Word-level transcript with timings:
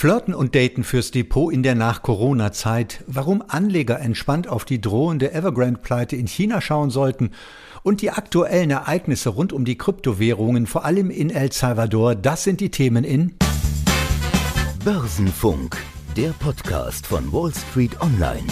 Flirten 0.00 0.32
und 0.32 0.54
Daten 0.54 0.82
fürs 0.82 1.10
Depot 1.10 1.52
in 1.52 1.62
der 1.62 1.74
Nach-Corona-Zeit, 1.74 3.04
warum 3.06 3.44
Anleger 3.46 4.00
entspannt 4.00 4.48
auf 4.48 4.64
die 4.64 4.80
drohende 4.80 5.34
Evergrande-Pleite 5.34 6.16
in 6.16 6.26
China 6.26 6.62
schauen 6.62 6.88
sollten 6.88 7.32
und 7.82 8.00
die 8.00 8.10
aktuellen 8.10 8.70
Ereignisse 8.70 9.28
rund 9.28 9.52
um 9.52 9.66
die 9.66 9.76
Kryptowährungen, 9.76 10.66
vor 10.66 10.86
allem 10.86 11.10
in 11.10 11.28
El 11.28 11.52
Salvador, 11.52 12.14
das 12.14 12.44
sind 12.44 12.60
die 12.60 12.70
Themen 12.70 13.04
in 13.04 13.34
Börsenfunk, 14.86 15.76
der 16.16 16.30
Podcast 16.30 17.06
von 17.06 17.30
Wall 17.30 17.52
Street 17.52 18.00
Online. 18.00 18.46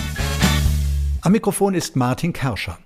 Am 1.23 1.33
Mikrofon 1.33 1.75
ist 1.75 1.97
Martin 1.97 2.35
Kerscher. 2.35 2.77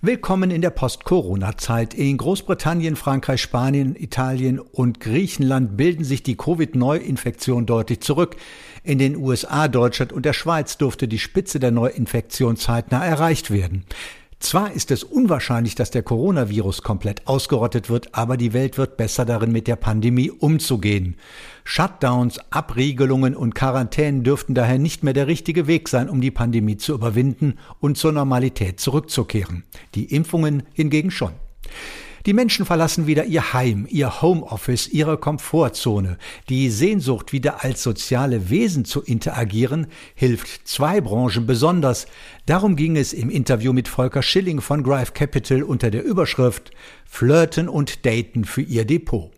Willkommen 0.00 0.52
in 0.52 0.60
der 0.60 0.70
Post-Corona-Zeit. 0.70 1.92
In 1.92 2.18
Großbritannien, 2.18 2.94
Frankreich, 2.94 3.42
Spanien, 3.42 3.96
Italien 3.96 4.60
und 4.60 5.00
Griechenland 5.00 5.76
bilden 5.76 6.04
sich 6.04 6.22
die 6.22 6.36
Covid-Neuinfektionen 6.36 7.66
deutlich 7.66 7.98
zurück. 7.98 8.36
In 8.84 9.00
den 9.00 9.16
USA, 9.16 9.66
Deutschland 9.66 10.12
und 10.12 10.24
der 10.24 10.34
Schweiz 10.34 10.78
durfte 10.78 11.08
die 11.08 11.18
Spitze 11.18 11.58
der 11.58 11.72
Neuinfektion 11.72 12.56
zeitnah 12.56 13.04
erreicht 13.04 13.50
werden. 13.50 13.86
Zwar 14.40 14.72
ist 14.72 14.92
es 14.92 15.02
unwahrscheinlich, 15.02 15.74
dass 15.74 15.90
der 15.90 16.04
Coronavirus 16.04 16.82
komplett 16.82 17.26
ausgerottet 17.26 17.90
wird, 17.90 18.14
aber 18.14 18.36
die 18.36 18.52
Welt 18.52 18.78
wird 18.78 18.96
besser 18.96 19.24
darin, 19.24 19.50
mit 19.50 19.66
der 19.66 19.74
Pandemie 19.76 20.30
umzugehen. 20.30 21.16
Shutdowns, 21.64 22.38
Abriegelungen 22.50 23.34
und 23.34 23.56
Quarantänen 23.56 24.22
dürften 24.22 24.54
daher 24.54 24.78
nicht 24.78 25.02
mehr 25.02 25.12
der 25.12 25.26
richtige 25.26 25.66
Weg 25.66 25.88
sein, 25.88 26.08
um 26.08 26.20
die 26.20 26.30
Pandemie 26.30 26.76
zu 26.76 26.94
überwinden 26.94 27.58
und 27.80 27.98
zur 27.98 28.12
Normalität 28.12 28.78
zurückzukehren. 28.78 29.64
Die 29.96 30.14
Impfungen 30.14 30.62
hingegen 30.72 31.10
schon. 31.10 31.32
Die 32.28 32.34
Menschen 32.34 32.66
verlassen 32.66 33.06
wieder 33.06 33.24
ihr 33.24 33.54
Heim, 33.54 33.86
ihr 33.88 34.20
Homeoffice, 34.20 34.86
ihre 34.86 35.16
Komfortzone. 35.16 36.18
Die 36.50 36.68
Sehnsucht, 36.68 37.32
wieder 37.32 37.64
als 37.64 37.82
soziale 37.82 38.50
Wesen 38.50 38.84
zu 38.84 39.00
interagieren, 39.00 39.86
hilft 40.14 40.68
zwei 40.68 41.00
Branchen 41.00 41.46
besonders. 41.46 42.06
Darum 42.44 42.76
ging 42.76 42.98
es 42.98 43.14
im 43.14 43.30
Interview 43.30 43.72
mit 43.72 43.88
Volker 43.88 44.20
Schilling 44.20 44.60
von 44.60 44.82
Grive 44.82 45.12
Capital 45.12 45.62
unter 45.62 45.90
der 45.90 46.04
Überschrift 46.04 46.70
Flirten 47.06 47.66
und 47.66 48.04
Daten 48.04 48.44
für 48.44 48.60
ihr 48.60 48.84
Depot. 48.84 49.30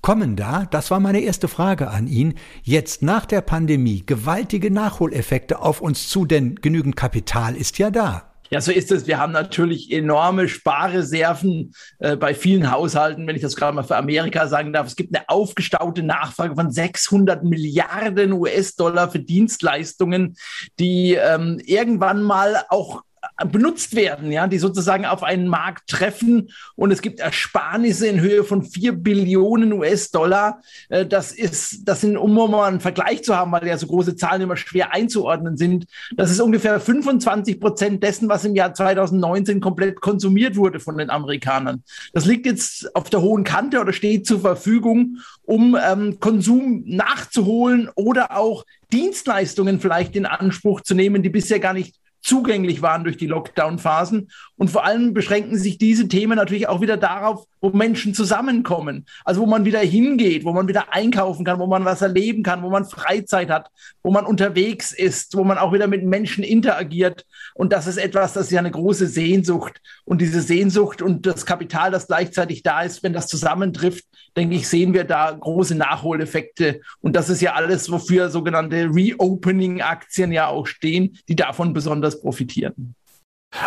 Kommen 0.00 0.36
da, 0.36 0.64
das 0.64 0.90
war 0.90 1.00
meine 1.00 1.20
erste 1.20 1.48
Frage 1.48 1.90
an 1.90 2.06
ihn, 2.06 2.32
jetzt 2.62 3.02
nach 3.02 3.26
der 3.26 3.42
Pandemie 3.42 4.04
gewaltige 4.06 4.70
Nachholeffekte 4.70 5.60
auf 5.60 5.82
uns 5.82 6.08
zu, 6.08 6.24
denn 6.24 6.54
genügend 6.54 6.96
Kapital 6.96 7.54
ist 7.54 7.76
ja 7.76 7.90
da. 7.90 8.32
Ja, 8.50 8.60
so 8.60 8.70
ist 8.70 8.92
es. 8.92 9.06
Wir 9.06 9.18
haben 9.18 9.32
natürlich 9.32 9.90
enorme 9.90 10.48
Sparreserven 10.48 11.74
äh, 11.98 12.16
bei 12.16 12.34
vielen 12.34 12.70
Haushalten, 12.70 13.26
wenn 13.26 13.36
ich 13.36 13.42
das 13.42 13.56
gerade 13.56 13.74
mal 13.74 13.82
für 13.82 13.96
Amerika 13.96 14.46
sagen 14.46 14.72
darf. 14.72 14.86
Es 14.86 14.96
gibt 14.96 15.14
eine 15.14 15.28
aufgestaute 15.28 16.02
Nachfrage 16.02 16.54
von 16.54 16.70
600 16.70 17.42
Milliarden 17.42 18.32
US-Dollar 18.32 19.10
für 19.10 19.18
Dienstleistungen, 19.18 20.36
die 20.78 21.14
ähm, 21.14 21.60
irgendwann 21.64 22.22
mal 22.22 22.64
auch 22.68 23.02
benutzt 23.44 23.94
werden, 23.94 24.32
ja, 24.32 24.46
die 24.46 24.58
sozusagen 24.58 25.04
auf 25.04 25.22
einen 25.22 25.46
Markt 25.46 25.90
treffen 25.90 26.48
und 26.74 26.90
es 26.90 27.02
gibt 27.02 27.20
Ersparnisse 27.20 28.06
in 28.06 28.20
Höhe 28.20 28.44
von 28.44 28.62
vier 28.62 28.92
Billionen 28.92 29.74
US-Dollar. 29.74 30.62
Äh, 30.88 31.04
das 31.04 31.32
ist, 31.32 31.86
das 31.86 32.00
sind, 32.00 32.16
um 32.16 32.34
mal 32.34 32.66
einen 32.66 32.80
Vergleich 32.80 33.24
zu 33.24 33.36
haben, 33.36 33.52
weil 33.52 33.66
ja 33.66 33.76
so 33.76 33.86
große 33.86 34.16
Zahlen 34.16 34.42
immer 34.42 34.56
schwer 34.56 34.94
einzuordnen 34.94 35.56
sind, 35.58 35.86
das 36.16 36.30
ist 36.30 36.40
ungefähr 36.40 36.80
25 36.80 37.60
Prozent 37.60 38.02
dessen, 38.02 38.28
was 38.28 38.44
im 38.44 38.54
Jahr 38.54 38.72
2019 38.72 39.60
komplett 39.60 40.00
konsumiert 40.00 40.56
wurde 40.56 40.80
von 40.80 40.96
den 40.96 41.10
Amerikanern. 41.10 41.82
Das 42.14 42.24
liegt 42.24 42.46
jetzt 42.46 42.94
auf 42.96 43.10
der 43.10 43.20
hohen 43.20 43.44
Kante 43.44 43.80
oder 43.80 43.92
steht 43.92 44.26
zur 44.26 44.40
Verfügung, 44.40 45.18
um 45.42 45.76
ähm, 45.76 46.20
Konsum 46.20 46.84
nachzuholen 46.86 47.90
oder 47.94 48.36
auch 48.36 48.64
Dienstleistungen 48.92 49.80
vielleicht 49.80 50.16
in 50.16 50.26
Anspruch 50.26 50.80
zu 50.80 50.94
nehmen, 50.94 51.22
die 51.22 51.28
bisher 51.28 51.60
gar 51.60 51.74
nicht 51.74 51.96
zugänglich 52.26 52.82
waren 52.82 53.04
durch 53.04 53.16
die 53.16 53.26
Lockdown-Phasen. 53.26 54.28
Und 54.56 54.70
vor 54.70 54.84
allem 54.84 55.14
beschränken 55.14 55.56
sich 55.58 55.78
diese 55.78 56.08
Themen 56.08 56.36
natürlich 56.36 56.68
auch 56.68 56.80
wieder 56.80 56.96
darauf, 56.96 57.44
wo 57.60 57.70
Menschen 57.70 58.14
zusammenkommen. 58.14 59.06
Also 59.24 59.42
wo 59.42 59.46
man 59.46 59.64
wieder 59.64 59.78
hingeht, 59.78 60.44
wo 60.44 60.52
man 60.52 60.66
wieder 60.66 60.92
einkaufen 60.92 61.44
kann, 61.44 61.60
wo 61.60 61.66
man 61.66 61.84
was 61.84 62.02
erleben 62.02 62.42
kann, 62.42 62.62
wo 62.62 62.70
man 62.70 62.84
Freizeit 62.84 63.48
hat, 63.50 63.70
wo 64.02 64.10
man 64.10 64.26
unterwegs 64.26 64.92
ist, 64.92 65.36
wo 65.36 65.44
man 65.44 65.58
auch 65.58 65.72
wieder 65.72 65.86
mit 65.86 66.04
Menschen 66.04 66.42
interagiert. 66.42 67.24
Und 67.54 67.72
das 67.72 67.86
ist 67.86 67.96
etwas, 67.96 68.32
das 68.32 68.46
ist 68.46 68.52
ja 68.52 68.58
eine 68.58 68.70
große 68.70 69.06
Sehnsucht. 69.06 69.80
Und 70.04 70.20
diese 70.20 70.40
Sehnsucht 70.40 71.02
und 71.02 71.26
das 71.26 71.46
Kapital, 71.46 71.92
das 71.92 72.08
gleichzeitig 72.08 72.62
da 72.62 72.82
ist, 72.82 73.02
wenn 73.02 73.12
das 73.12 73.28
zusammentrifft, 73.28 74.04
denke 74.36 74.56
ich, 74.56 74.68
sehen 74.68 74.92
wir 74.92 75.04
da 75.04 75.30
große 75.32 75.74
Nachholeffekte. 75.74 76.80
Und 77.00 77.16
das 77.16 77.28
ist 77.28 77.40
ja 77.40 77.54
alles, 77.54 77.90
wofür 77.90 78.30
sogenannte 78.30 78.90
Reopening-Aktien 78.92 80.32
ja 80.32 80.48
auch 80.48 80.66
stehen, 80.66 81.18
die 81.28 81.36
davon 81.36 81.72
besonders 81.72 82.15
profitieren. 82.20 82.94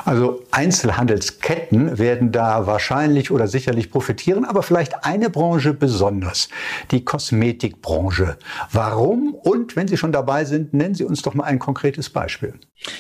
Also 0.05 0.43
Einzelhandelsketten 0.51 1.97
werden 1.97 2.31
da 2.31 2.67
wahrscheinlich 2.67 3.31
oder 3.31 3.47
sicherlich 3.47 3.89
profitieren, 3.89 4.45
aber 4.45 4.61
vielleicht 4.61 5.03
eine 5.05 5.29
Branche 5.29 5.73
besonders, 5.73 6.49
die 6.91 7.03
Kosmetikbranche. 7.03 8.37
Warum? 8.71 9.33
Und 9.33 9.75
wenn 9.75 9.87
Sie 9.87 9.97
schon 9.97 10.11
dabei 10.11 10.45
sind, 10.45 10.73
nennen 10.73 10.95
Sie 10.95 11.05
uns 11.05 11.21
doch 11.21 11.33
mal 11.33 11.45
ein 11.45 11.59
konkretes 11.59 12.09
Beispiel. 12.09 12.53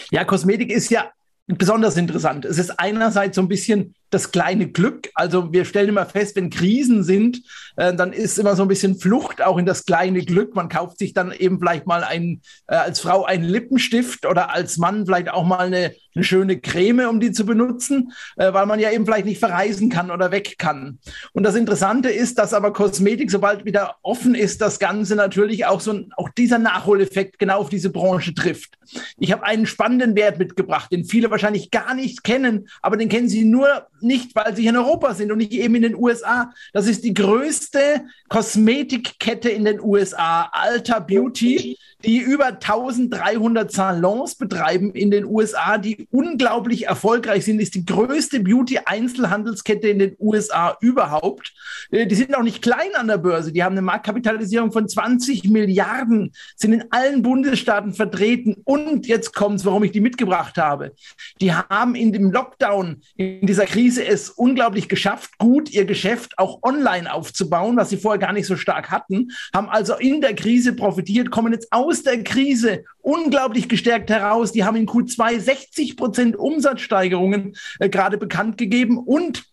Ja, 0.09 0.23
Kosmetik 0.23 0.71
ist 0.71 0.89
ja 0.89 1.11
besonders 1.47 1.97
interessant. 1.97 2.45
Es 2.45 2.57
ist 2.57 2.79
einerseits 2.79 3.35
so 3.35 3.41
ein 3.41 3.47
bisschen 3.47 3.93
das 4.09 4.31
kleine 4.31 4.67
Glück. 4.67 5.09
Also 5.13 5.53
wir 5.53 5.65
stellen 5.65 5.89
immer 5.89 6.05
fest, 6.05 6.35
wenn 6.35 6.49
Krisen 6.49 7.03
sind, 7.03 7.41
äh, 7.75 7.93
dann 7.93 8.13
ist 8.13 8.39
immer 8.39 8.55
so 8.55 8.63
ein 8.63 8.67
bisschen 8.67 8.99
Flucht 8.99 9.41
auch 9.41 9.57
in 9.57 9.65
das 9.65 9.85
kleine 9.85 10.21
Glück. 10.23 10.55
Man 10.55 10.69
kauft 10.69 10.99
sich 10.99 11.13
dann 11.13 11.31
eben 11.31 11.59
vielleicht 11.59 11.87
mal 11.87 12.03
ein, 12.03 12.41
äh, 12.67 12.75
als 12.75 12.99
Frau 12.99 13.25
einen 13.25 13.43
Lippenstift 13.43 14.25
oder 14.25 14.53
als 14.53 14.77
Mann 14.77 15.05
vielleicht 15.05 15.29
auch 15.31 15.45
mal 15.45 15.67
eine, 15.67 15.93
eine 16.15 16.23
schöne 16.23 16.59
Creme, 16.59 17.07
um 17.07 17.19
die 17.19 17.31
zu 17.31 17.45
benutzen, 17.45 18.11
äh, 18.37 18.51
weil 18.53 18.65
man 18.65 18.79
ja 18.79 18.91
eben 18.91 19.05
vielleicht 19.05 19.25
nicht 19.25 19.39
verreisen 19.39 19.89
kann 19.89 20.11
oder 20.11 20.31
weg 20.31 20.55
kann. 20.57 20.99
Und 21.33 21.43
das 21.43 21.55
Interessante 21.55 22.09
ist, 22.09 22.37
dass 22.37 22.53
aber 22.53 22.73
Kosmetik, 22.73 23.31
sobald 23.31 23.65
wieder 23.65 23.95
offen 24.01 24.35
ist, 24.35 24.61
das 24.61 24.79
Ganze 24.79 25.15
natürlich 25.15 25.65
auch 25.65 25.81
so 25.81 25.93
ein, 25.93 26.11
auch 26.17 26.29
dieser 26.29 26.59
Nachholeffekt 26.59 27.39
genau 27.39 27.59
auf 27.59 27.69
diese 27.69 27.89
Branche 27.89 28.33
trifft. 28.33 28.77
Ich 29.17 29.31
habe 29.31 29.43
einen 29.43 29.65
spannenden 29.65 30.15
Wert 30.15 30.39
mitgebracht, 30.39 30.91
den 30.91 31.05
viele 31.05 31.29
wahrscheinlich 31.29 31.71
gar 31.71 31.93
nicht 31.93 32.23
kennen, 32.23 32.67
aber 32.81 32.97
den 32.97 33.09
kennen 33.09 33.29
sie 33.29 33.45
nur 33.45 33.87
nicht, 34.01 34.35
weil 34.35 34.55
sie 34.55 34.67
in 34.67 34.77
Europa 34.77 35.13
sind 35.13 35.31
und 35.31 35.39
nicht 35.39 35.53
eben 35.53 35.75
in 35.75 35.81
den 35.81 35.95
USA. 35.95 36.51
Das 36.73 36.87
ist 36.87 37.03
die 37.03 37.13
größte 37.13 38.05
Kosmetikkette 38.27 39.49
in 39.49 39.65
den 39.65 39.81
USA, 39.81 40.49
Alta 40.51 40.99
Beauty, 40.99 41.77
die 42.05 42.19
über 42.19 42.47
1300 42.47 43.71
Salons 43.71 44.35
betreiben 44.35 44.91
in 44.91 45.11
den 45.11 45.25
USA, 45.25 45.77
die 45.77 46.07
unglaublich 46.11 46.87
erfolgreich 46.87 47.43
sind, 47.43 47.59
ist 47.59 47.75
die 47.75 47.85
größte 47.85 48.39
Beauty-Einzelhandelskette 48.39 49.89
in 49.89 49.99
den 49.99 50.15
USA 50.17 50.77
überhaupt. 50.79 51.53
Äh, 51.91 52.07
die 52.07 52.15
sind 52.15 52.35
auch 52.35 52.43
nicht 52.43 52.61
klein 52.61 52.95
an 52.95 53.07
der 53.07 53.17
Börse. 53.17 53.51
Die 53.51 53.63
haben 53.63 53.73
eine 53.73 53.81
Marktkapitalisierung 53.81 54.71
von 54.71 54.87
20 54.87 55.49
Milliarden, 55.49 56.31
sind 56.55 56.71
in 56.71 56.85
allen 56.91 57.21
Bundesstaaten 57.21 57.93
vertreten. 57.93 58.55
Und 58.63 59.05
jetzt 59.05 59.35
kommt's, 59.35 59.65
warum 59.65 59.83
ich 59.83 59.91
die 59.91 59.99
mitgebracht 59.99 60.57
habe. 60.57 60.93
Die 61.41 61.53
haben 61.53 61.95
in 61.95 62.13
dem 62.13 62.31
Lockdown, 62.31 63.01
in 63.17 63.45
dieser 63.45 63.65
Krise 63.65 64.05
es 64.05 64.29
unglaublich 64.29 64.87
geschafft, 64.87 65.37
gut 65.37 65.69
ihr 65.71 65.83
Geschäft 65.83 66.39
auch 66.39 66.59
online 66.63 67.13
aufzubauen, 67.13 67.75
was 67.75 67.89
sie 67.89 67.97
vorher 67.97 68.19
gar 68.19 68.31
nicht 68.31 68.45
so 68.45 68.55
stark 68.55 68.89
hatten, 68.89 69.31
haben 69.53 69.67
also 69.67 69.95
in 69.95 70.21
der 70.21 70.33
Krise 70.33 70.73
profitiert, 70.73 71.29
kommen 71.29 71.51
jetzt 71.51 71.67
aus 71.71 71.88
der 72.03 72.23
Krise 72.23 72.85
unglaublich 73.01 73.67
gestärkt 73.67 74.09
heraus. 74.09 74.51
Die 74.51 74.63
haben 74.63 74.77
in 74.77 74.87
Q2 74.87 75.39
60 75.39 75.97
Prozent 75.97 76.35
Umsatzsteigerungen 76.35 77.55
äh, 77.79 77.89
gerade 77.89 78.17
bekannt 78.17 78.57
gegeben 78.57 78.97
und 78.97 79.43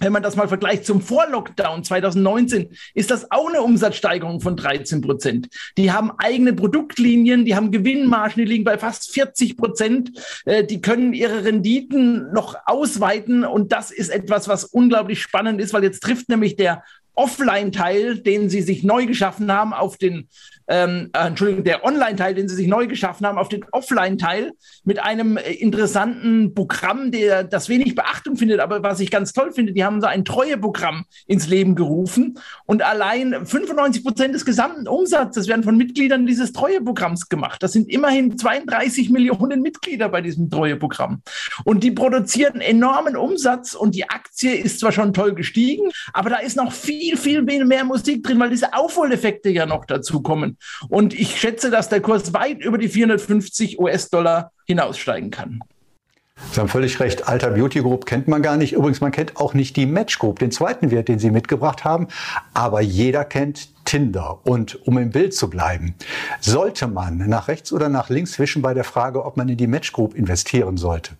wenn 0.00 0.12
man 0.12 0.22
das 0.22 0.34
mal 0.34 0.48
vergleicht 0.48 0.86
zum 0.86 1.00
Vorlockdown 1.02 1.84
2019, 1.84 2.70
ist 2.94 3.10
das 3.10 3.30
auch 3.30 3.48
eine 3.48 3.62
Umsatzsteigerung 3.62 4.40
von 4.40 4.56
13 4.56 5.02
Prozent. 5.02 5.48
Die 5.76 5.92
haben 5.92 6.10
eigene 6.16 6.54
Produktlinien, 6.54 7.44
die 7.44 7.54
haben 7.54 7.70
Gewinnmargen, 7.70 8.42
die 8.42 8.50
liegen 8.50 8.64
bei 8.64 8.78
fast 8.78 9.12
40 9.12 9.56
Prozent. 9.56 10.12
Äh, 10.46 10.64
die 10.64 10.80
können 10.80 11.12
ihre 11.12 11.44
Renditen 11.44 12.32
noch 12.32 12.56
ausweiten 12.64 13.44
und 13.44 13.72
das 13.72 13.90
ist 13.90 14.08
etwas, 14.08 14.48
was 14.48 14.64
unglaublich 14.64 15.20
spannend 15.20 15.60
ist, 15.60 15.74
weil 15.74 15.84
jetzt 15.84 16.02
trifft 16.02 16.28
nämlich 16.28 16.56
der 16.56 16.82
Offline-Teil, 17.14 18.18
den 18.18 18.48
sie 18.48 18.62
sich 18.62 18.84
neu 18.84 19.06
geschaffen 19.06 19.52
haben, 19.52 19.72
auf 19.72 19.96
den, 19.96 20.28
ähm, 20.68 21.10
äh, 21.12 21.26
Entschuldigung, 21.26 21.64
der 21.64 21.84
Online-Teil, 21.84 22.34
den 22.34 22.48
sie 22.48 22.54
sich 22.54 22.68
neu 22.68 22.86
geschaffen 22.86 23.26
haben, 23.26 23.38
auf 23.38 23.48
den 23.48 23.64
Offline-Teil 23.72 24.52
mit 24.84 25.02
einem 25.02 25.36
äh, 25.36 25.52
interessanten 25.52 26.54
Programm, 26.54 27.10
der 27.10 27.44
das 27.44 27.68
wenig 27.68 27.94
Beachtung 27.94 28.36
findet, 28.36 28.60
aber 28.60 28.82
was 28.82 29.00
ich 29.00 29.10
ganz 29.10 29.32
toll 29.32 29.52
finde, 29.52 29.72
die 29.72 29.84
haben 29.84 30.00
so 30.00 30.06
ein 30.06 30.24
Treueprogramm 30.24 31.04
ins 31.26 31.48
Leben 31.48 31.74
gerufen 31.74 32.38
und 32.66 32.82
allein 32.82 33.44
95 33.44 34.04
Prozent 34.04 34.34
des 34.34 34.44
gesamten 34.44 34.86
Umsatzes 34.86 35.48
werden 35.48 35.64
von 35.64 35.76
Mitgliedern 35.76 36.26
dieses 36.26 36.52
Treueprogramms 36.52 37.28
gemacht. 37.28 37.62
Das 37.62 37.72
sind 37.72 37.88
immerhin 37.90 38.38
32 38.38 39.10
Millionen 39.10 39.62
Mitglieder 39.62 40.08
bei 40.08 40.20
diesem 40.20 40.50
Treueprogramm 40.50 41.22
und 41.64 41.82
die 41.82 41.90
produzieren 41.90 42.60
enormen 42.60 43.16
Umsatz 43.16 43.74
und 43.74 43.94
die 43.94 44.08
Aktie 44.08 44.54
ist 44.54 44.80
zwar 44.80 44.92
schon 44.92 45.12
toll 45.12 45.34
gestiegen, 45.34 45.90
aber 46.12 46.30
da 46.30 46.36
ist 46.36 46.56
noch 46.56 46.72
viel 46.72 46.99
viel, 47.16 47.46
viel 47.46 47.64
mehr 47.64 47.84
Musik 47.84 48.22
drin, 48.22 48.38
weil 48.38 48.50
diese 48.50 48.74
Aufholeffekte 48.74 49.50
ja 49.50 49.66
noch 49.66 49.84
dazu 49.84 50.22
kommen. 50.22 50.56
Und 50.88 51.14
ich 51.14 51.38
schätze, 51.40 51.70
dass 51.70 51.88
der 51.88 52.00
Kurs 52.00 52.32
weit 52.32 52.60
über 52.60 52.78
die 52.78 52.88
450 52.88 53.80
US-Dollar 53.80 54.52
hinaussteigen 54.66 55.30
kann. 55.30 55.60
Sie 56.52 56.58
haben 56.58 56.68
völlig 56.68 56.98
recht. 57.00 57.28
Alter 57.28 57.50
Beauty 57.50 57.80
Group 57.80 58.06
kennt 58.06 58.26
man 58.26 58.42
gar 58.42 58.56
nicht. 58.56 58.72
Übrigens, 58.72 59.00
man 59.00 59.12
kennt 59.12 59.36
auch 59.36 59.54
nicht 59.54 59.76
die 59.76 59.86
Match 59.86 60.18
Group, 60.18 60.38
den 60.38 60.50
zweiten 60.50 60.90
Wert, 60.90 61.08
den 61.08 61.18
Sie 61.18 61.30
mitgebracht 61.30 61.84
haben. 61.84 62.08
Aber 62.54 62.80
jeder 62.80 63.24
kennt 63.24 63.68
Tinder. 63.84 64.40
Und 64.44 64.86
um 64.86 64.98
im 64.98 65.10
Bild 65.10 65.34
zu 65.34 65.48
bleiben, 65.48 65.94
sollte 66.40 66.88
man 66.88 67.18
nach 67.28 67.48
rechts 67.48 67.72
oder 67.72 67.88
nach 67.88 68.08
links 68.08 68.38
wischen 68.38 68.62
bei 68.62 68.74
der 68.74 68.84
Frage, 68.84 69.24
ob 69.24 69.36
man 69.36 69.48
in 69.48 69.58
die 69.58 69.66
Match 69.66 69.92
Group 69.92 70.14
investieren 70.14 70.76
sollte? 70.76 71.16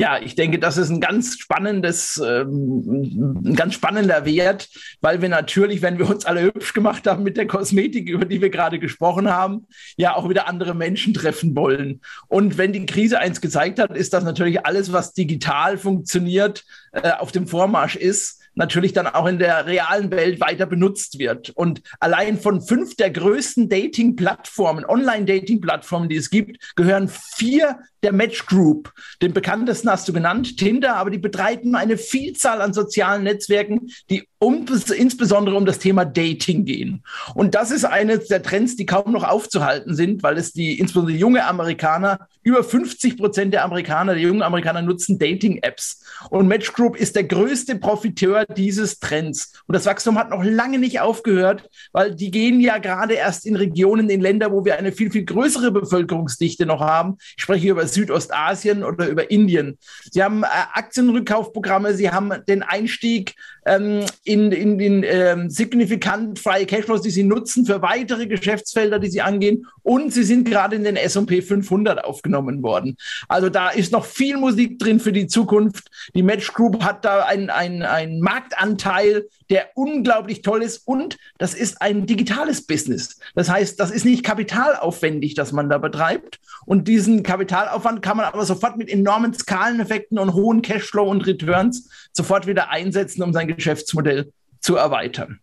Ja, 0.00 0.18
ich 0.18 0.34
denke, 0.34 0.58
das 0.58 0.78
ist 0.78 0.88
ein 0.88 1.02
ganz 1.02 1.38
spannendes, 1.38 2.16
ähm, 2.26 3.44
ein 3.44 3.54
ganz 3.54 3.74
spannender 3.74 4.24
Wert, 4.24 4.70
weil 5.02 5.20
wir 5.20 5.28
natürlich, 5.28 5.82
wenn 5.82 5.98
wir 5.98 6.08
uns 6.08 6.24
alle 6.24 6.40
hübsch 6.40 6.72
gemacht 6.72 7.06
haben 7.06 7.22
mit 7.22 7.36
der 7.36 7.46
Kosmetik, 7.46 8.08
über 8.08 8.24
die 8.24 8.40
wir 8.40 8.48
gerade 8.48 8.78
gesprochen 8.78 9.28
haben, 9.28 9.66
ja 9.98 10.16
auch 10.16 10.30
wieder 10.30 10.48
andere 10.48 10.74
Menschen 10.74 11.12
treffen 11.12 11.54
wollen. 11.54 12.00
Und 12.28 12.56
wenn 12.56 12.72
die 12.72 12.86
Krise 12.86 13.18
eins 13.18 13.42
gezeigt 13.42 13.78
hat, 13.78 13.94
ist, 13.94 14.14
dass 14.14 14.24
natürlich 14.24 14.64
alles, 14.64 14.90
was 14.90 15.12
digital 15.12 15.76
funktioniert, 15.76 16.64
äh, 16.92 17.10
auf 17.18 17.30
dem 17.30 17.46
Vormarsch 17.46 17.96
ist 17.96 18.40
natürlich 18.54 18.92
dann 18.92 19.06
auch 19.06 19.26
in 19.26 19.38
der 19.38 19.66
realen 19.66 20.10
Welt 20.10 20.40
weiter 20.40 20.66
benutzt 20.66 21.18
wird. 21.18 21.50
Und 21.50 21.82
allein 22.00 22.38
von 22.38 22.60
fünf 22.60 22.96
der 22.96 23.10
größten 23.10 23.68
Dating-Plattformen, 23.68 24.84
Online-Dating-Plattformen, 24.84 26.08
die 26.08 26.16
es 26.16 26.30
gibt, 26.30 26.74
gehören 26.76 27.08
vier 27.08 27.78
der 28.02 28.12
Match 28.12 28.46
Group. 28.46 28.92
Den 29.22 29.32
bekanntesten 29.32 29.90
hast 29.90 30.08
du 30.08 30.12
genannt, 30.12 30.56
Tinder, 30.56 30.96
aber 30.96 31.10
die 31.10 31.18
betreiben 31.18 31.74
eine 31.74 31.98
Vielzahl 31.98 32.60
an 32.60 32.72
sozialen 32.72 33.24
Netzwerken, 33.24 33.90
die 34.08 34.26
um, 34.38 34.64
insbesondere 34.96 35.54
um 35.56 35.66
das 35.66 35.78
Thema 35.78 36.06
Dating 36.06 36.64
gehen. 36.64 37.04
Und 37.34 37.54
das 37.54 37.70
ist 37.70 37.84
eines 37.84 38.28
der 38.28 38.42
Trends, 38.42 38.74
die 38.74 38.86
kaum 38.86 39.12
noch 39.12 39.24
aufzuhalten 39.24 39.94
sind, 39.94 40.22
weil 40.22 40.38
es 40.38 40.52
die, 40.52 40.78
insbesondere 40.78 41.16
junge 41.16 41.44
Amerikaner, 41.44 42.26
über 42.42 42.64
50 42.64 43.18
Prozent 43.18 43.52
der 43.52 43.64
Amerikaner, 43.64 44.14
der 44.14 44.22
jungen 44.22 44.40
Amerikaner 44.40 44.80
nutzen 44.80 45.18
Dating-Apps. 45.18 46.04
Und 46.30 46.48
Match 46.48 46.72
Group 46.72 46.96
ist 46.96 47.16
der 47.16 47.24
größte 47.24 47.76
Profiteur 47.76 48.46
dieses 48.46 48.98
Trends. 48.98 49.52
Und 49.66 49.74
das 49.74 49.84
Wachstum 49.84 50.18
hat 50.18 50.30
noch 50.30 50.42
lange 50.42 50.78
nicht 50.78 51.00
aufgehört, 51.00 51.68
weil 51.92 52.14
die 52.14 52.30
gehen 52.30 52.60
ja 52.60 52.78
gerade 52.78 53.14
erst 53.14 53.44
in 53.44 53.56
Regionen, 53.56 54.08
in 54.08 54.22
Länder, 54.22 54.52
wo 54.52 54.64
wir 54.64 54.78
eine 54.78 54.92
viel, 54.92 55.10
viel 55.10 55.26
größere 55.26 55.70
Bevölkerungsdichte 55.70 56.64
noch 56.64 56.80
haben. 56.80 57.18
Ich 57.36 57.42
spreche 57.42 57.60
hier 57.60 57.72
über 57.72 57.86
Südostasien 57.94 58.84
oder 58.84 59.08
über 59.08 59.30
Indien. 59.30 59.78
Sie 60.10 60.22
haben 60.22 60.42
äh, 60.42 60.46
Aktienrückkaufprogramme, 60.74 61.94
sie 61.94 62.10
haben 62.10 62.32
den 62.48 62.62
Einstieg 62.62 63.34
ähm, 63.66 64.04
in, 64.24 64.52
in 64.52 64.78
den 64.78 65.04
ähm, 65.04 65.50
signifikant 65.50 66.38
freie 66.38 66.66
Cashflows, 66.66 67.02
die 67.02 67.10
sie 67.10 67.22
nutzen 67.22 67.66
für 67.66 67.82
weitere 67.82 68.26
Geschäftsfelder, 68.26 68.98
die 68.98 69.10
sie 69.10 69.20
angehen. 69.20 69.66
Und 69.82 70.12
sie 70.12 70.24
sind 70.24 70.48
gerade 70.48 70.76
in 70.76 70.84
den 70.84 70.96
S&P 70.96 71.42
500 71.42 72.04
aufgenommen 72.04 72.62
worden. 72.62 72.96
Also 73.28 73.48
da 73.48 73.70
ist 73.70 73.92
noch 73.92 74.04
viel 74.04 74.36
Musik 74.36 74.78
drin 74.78 75.00
für 75.00 75.12
die 75.12 75.26
Zukunft. 75.26 75.88
Die 76.14 76.22
Match 76.22 76.52
Group 76.52 76.82
hat 76.82 77.04
da 77.04 77.24
einen 77.24 77.50
ein 77.50 78.20
Marktanteil, 78.20 79.26
der 79.50 79.70
unglaublich 79.74 80.42
toll 80.42 80.62
ist. 80.62 80.86
Und 80.86 81.18
das 81.38 81.54
ist 81.54 81.82
ein 81.82 82.06
digitales 82.06 82.66
Business. 82.66 83.18
Das 83.34 83.50
heißt, 83.50 83.78
das 83.78 83.90
ist 83.90 84.04
nicht 84.04 84.24
kapitalaufwendig, 84.24 85.34
das 85.34 85.52
man 85.52 85.68
da 85.68 85.78
betreibt. 85.78 86.40
Und 86.64 86.88
diesen 86.88 87.22
Kapitalaufwand 87.22 88.00
kann 88.00 88.16
man 88.16 88.26
aber 88.26 88.46
sofort 88.46 88.76
mit 88.76 88.88
enormen 88.88 89.34
Skaleneffekten 89.34 90.18
und 90.18 90.32
hohen 90.34 90.62
Cashflow 90.62 91.10
und 91.10 91.26
Returns 91.26 91.90
sofort 92.12 92.46
wieder 92.46 92.70
einsetzen, 92.70 93.22
um 93.22 93.32
sein 93.32 93.48
Geschäftsmodell 93.48 94.32
zu 94.60 94.76
erweitern. 94.76 95.40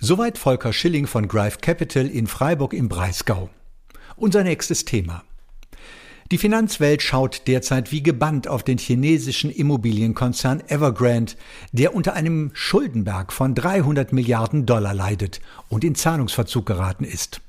Soweit 0.00 0.36
Volker 0.36 0.72
Schilling 0.72 1.06
von 1.06 1.28
Grive 1.28 1.58
Capital 1.60 2.06
in 2.06 2.26
Freiburg 2.26 2.74
im 2.74 2.88
Breisgau. 2.88 3.48
Unser 4.16 4.42
nächstes 4.42 4.84
Thema. 4.84 5.22
Die 6.30 6.38
Finanzwelt 6.38 7.02
schaut 7.02 7.46
derzeit 7.48 7.92
wie 7.92 8.02
gebannt 8.02 8.48
auf 8.48 8.62
den 8.62 8.78
chinesischen 8.78 9.50
Immobilienkonzern 9.50 10.62
Evergrande, 10.68 11.34
der 11.72 11.94
unter 11.94 12.14
einem 12.14 12.50
Schuldenberg 12.54 13.30
von 13.30 13.54
300 13.54 14.12
Milliarden 14.14 14.64
Dollar 14.64 14.94
leidet 14.94 15.40
und 15.68 15.84
in 15.84 15.94
Zahlungsverzug 15.94 16.64
geraten 16.64 17.04
ist. 17.04 17.42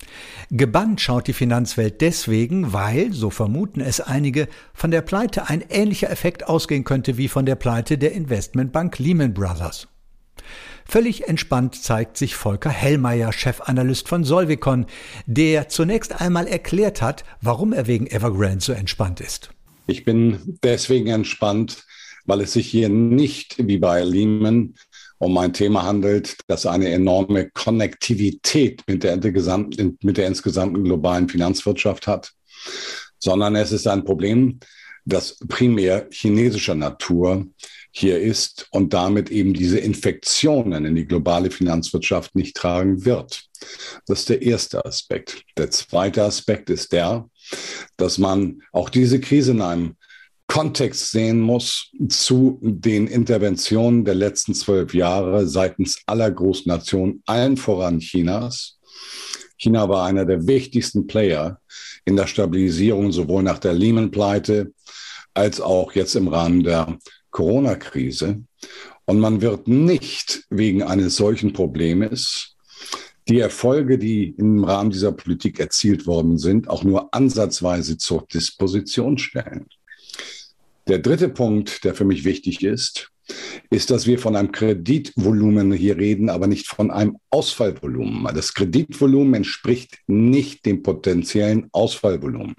Gebannt 0.51 0.99
schaut 0.99 1.27
die 1.27 1.33
Finanzwelt 1.33 2.01
deswegen, 2.01 2.73
weil, 2.73 3.13
so 3.13 3.29
vermuten 3.29 3.79
es 3.79 4.01
einige, 4.01 4.49
von 4.73 4.91
der 4.91 5.01
Pleite 5.01 5.47
ein 5.47 5.63
ähnlicher 5.69 6.11
Effekt 6.11 6.45
ausgehen 6.47 6.83
könnte 6.83 7.15
wie 7.15 7.29
von 7.29 7.45
der 7.45 7.55
Pleite 7.55 7.97
der 7.97 8.11
Investmentbank 8.11 8.99
Lehman 8.99 9.33
Brothers. 9.33 9.87
Völlig 10.87 11.27
entspannt 11.27 11.81
zeigt 11.81 12.15
sich 12.15 12.35
Volker 12.35 12.69
Hellmeier, 12.69 13.33
Chefanalyst 13.33 14.07
von 14.07 14.23
Solvicon, 14.23 14.85
der 15.25 15.67
zunächst 15.67 16.21
einmal 16.21 16.47
erklärt 16.47 17.01
hat, 17.01 17.23
warum 17.41 17.73
er 17.73 17.87
wegen 17.87 18.07
Evergrande 18.07 18.63
so 18.63 18.71
entspannt 18.71 19.19
ist. 19.19 19.49
Ich 19.87 20.05
bin 20.05 20.57
deswegen 20.63 21.07
entspannt, 21.07 21.83
weil 22.25 22.41
es 22.41 22.53
sich 22.53 22.67
hier 22.67 22.89
nicht 22.89 23.55
wie 23.57 23.77
bei 23.77 24.03
Lehman 24.03 24.75
um 25.17 25.37
ein 25.37 25.53
Thema 25.53 25.83
handelt, 25.83 26.37
das 26.47 26.65
eine 26.65 26.89
enorme 26.89 27.49
Konnektivität 27.49 28.83
mit 28.87 29.03
der, 29.03 29.17
gesamten, 29.17 29.97
mit 30.03 30.17
der 30.17 30.27
insgesamten 30.27 30.83
globalen 30.83 31.29
Finanzwirtschaft 31.29 32.05
hat, 32.05 32.31
sondern 33.17 33.55
es 33.55 33.71
ist 33.71 33.87
ein 33.87 34.03
Problem, 34.03 34.59
das 35.05 35.37
primär 35.47 36.07
chinesischer 36.11 36.75
Natur 36.75 37.47
hier 37.97 38.19
ist 38.19 38.67
und 38.71 38.93
damit 38.93 39.31
eben 39.31 39.53
diese 39.53 39.79
Infektionen 39.79 40.85
in 40.85 40.95
die 40.95 41.05
globale 41.05 41.49
Finanzwirtschaft 41.49 42.35
nicht 42.35 42.55
tragen 42.55 43.05
wird. 43.05 43.45
Das 44.05 44.19
ist 44.19 44.29
der 44.29 44.41
erste 44.41 44.83
Aspekt. 44.83 45.43
Der 45.57 45.71
zweite 45.71 46.23
Aspekt 46.23 46.69
ist 46.69 46.91
der, 46.91 47.29
dass 47.95 48.17
man 48.17 48.61
auch 48.73 48.89
diese 48.89 49.21
Krise 49.21 49.51
in 49.51 49.61
einem 49.61 49.95
Kontext 50.47 51.11
sehen 51.11 51.39
muss 51.39 51.89
zu 52.09 52.59
den 52.61 53.07
Interventionen 53.07 54.03
der 54.03 54.15
letzten 54.15 54.53
zwölf 54.53 54.93
Jahre 54.93 55.47
seitens 55.47 56.01
aller 56.05 56.29
Großnationen, 56.29 57.23
allen 57.25 57.55
voran 57.55 57.99
Chinas. 57.99 58.77
China 59.57 59.87
war 59.87 60.05
einer 60.05 60.25
der 60.25 60.45
wichtigsten 60.47 61.07
Player 61.07 61.61
in 62.03 62.17
der 62.17 62.27
Stabilisierung 62.27 63.13
sowohl 63.13 63.41
nach 63.41 63.59
der 63.59 63.73
Lehman-Pleite 63.73 64.73
als 65.33 65.61
auch 65.61 65.93
jetzt 65.93 66.15
im 66.15 66.27
Rahmen 66.27 66.63
der 66.63 66.97
Corona-Krise. 67.35 68.43
Und 69.03 69.19
man 69.19 69.41
wird 69.41 69.67
nicht 69.67 70.45
wegen 70.49 70.83
eines 70.83 71.17
solchen 71.17 71.51
Problems 71.51 72.55
die 73.27 73.39
Erfolge, 73.39 73.97
die 73.97 74.35
im 74.37 74.63
Rahmen 74.63 74.91
dieser 74.91 75.11
Politik 75.11 75.59
erzielt 75.59 76.07
worden 76.07 76.37
sind, 76.37 76.69
auch 76.69 76.83
nur 76.83 77.13
ansatzweise 77.13 77.97
zur 77.97 78.25
Disposition 78.33 79.17
stellen. 79.17 79.65
Der 80.87 80.99
dritte 80.99 81.27
Punkt, 81.27 81.83
der 81.83 81.93
für 81.93 82.05
mich 82.05 82.23
wichtig 82.23 82.63
ist, 82.63 83.11
ist, 83.69 83.89
dass 83.89 84.07
wir 84.07 84.17
von 84.19 84.35
einem 84.35 84.51
Kreditvolumen 84.51 85.73
hier 85.73 85.97
reden, 85.97 86.29
aber 86.29 86.47
nicht 86.47 86.67
von 86.67 86.89
einem 86.89 87.17
Ausfallvolumen. 87.31 88.33
Das 88.33 88.53
Kreditvolumen 88.53 89.33
entspricht 89.33 89.97
nicht 90.07 90.65
dem 90.65 90.83
potenziellen 90.83 91.67
Ausfallvolumen. 91.73 92.55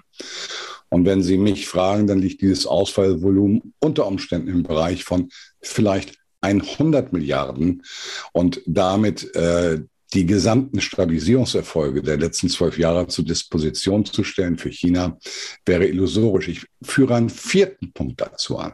Und 0.89 1.05
wenn 1.05 1.21
Sie 1.21 1.37
mich 1.37 1.67
fragen, 1.67 2.07
dann 2.07 2.19
liegt 2.19 2.41
dieses 2.41 2.65
Ausfallvolumen 2.65 3.73
unter 3.79 4.07
Umständen 4.07 4.47
im 4.47 4.63
Bereich 4.63 5.03
von 5.03 5.29
vielleicht 5.61 6.17
100 6.41 7.13
Milliarden 7.13 7.83
und 8.31 8.61
damit 8.65 9.33
äh, 9.35 9.81
die 10.13 10.25
gesamten 10.25 10.79
Stabilisierungserfolge 10.79 12.01
der 12.01 12.17
letzten 12.17 12.49
zwölf 12.49 12.77
Jahre 12.77 13.07
zur 13.07 13.25
Disposition 13.25 14.05
zu 14.05 14.23
stellen 14.23 14.57
für 14.57 14.69
China, 14.69 15.17
wäre 15.65 15.85
illusorisch. 15.85 16.47
Ich 16.47 16.65
führe 16.81 17.15
einen 17.15 17.29
vierten 17.29 17.91
Punkt 17.91 18.21
dazu 18.21 18.57
an. 18.57 18.73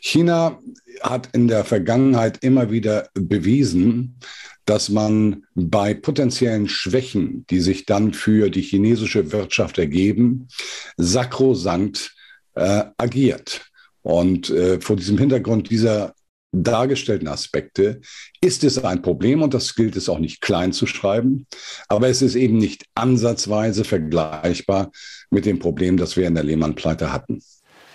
China 0.00 0.58
hat 1.02 1.28
in 1.34 1.46
der 1.46 1.64
Vergangenheit 1.64 2.42
immer 2.42 2.70
wieder 2.70 3.08
bewiesen, 3.14 4.18
dass 4.66 4.88
man 4.88 5.44
bei 5.54 5.94
potenziellen 5.94 6.68
Schwächen, 6.68 7.46
die 7.48 7.60
sich 7.60 7.86
dann 7.86 8.12
für 8.12 8.50
die 8.50 8.62
chinesische 8.62 9.32
Wirtschaft 9.32 9.78
ergeben, 9.78 10.48
sakrosankt 10.96 12.14
äh, 12.54 12.84
agiert. 12.98 13.70
Und 14.02 14.50
äh, 14.50 14.80
vor 14.80 14.96
diesem 14.96 15.18
Hintergrund 15.18 15.70
dieser 15.70 16.14
dargestellten 16.52 17.28
Aspekte 17.28 18.00
ist 18.40 18.64
es 18.64 18.82
ein 18.82 19.02
Problem 19.02 19.42
und 19.42 19.54
das 19.54 19.74
gilt 19.74 19.96
es 19.96 20.08
auch 20.08 20.18
nicht 20.18 20.40
klein 20.40 20.72
zu 20.72 20.86
schreiben, 20.86 21.46
aber 21.88 22.08
es 22.08 22.22
ist 22.22 22.34
eben 22.34 22.56
nicht 22.56 22.86
ansatzweise 22.94 23.84
vergleichbar 23.84 24.90
mit 25.30 25.44
dem 25.44 25.58
Problem, 25.58 25.96
das 25.96 26.16
wir 26.16 26.26
in 26.26 26.34
der 26.34 26.44
Lehman-Pleite 26.44 27.12
hatten. 27.12 27.42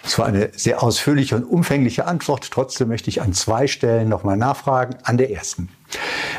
Das 0.04 0.18
war 0.18 0.26
eine 0.26 0.52
sehr 0.56 0.82
ausführliche 0.82 1.36
und 1.36 1.44
umfängliche 1.44 2.06
Antwort. 2.06 2.50
Trotzdem 2.52 2.88
möchte 2.88 3.10
ich 3.10 3.22
an 3.22 3.34
zwei 3.34 3.68
Stellen 3.68 4.10
nochmal 4.10 4.36
nachfragen. 4.36 4.98
An 5.04 5.18
der 5.18 5.32
ersten. 5.32 5.70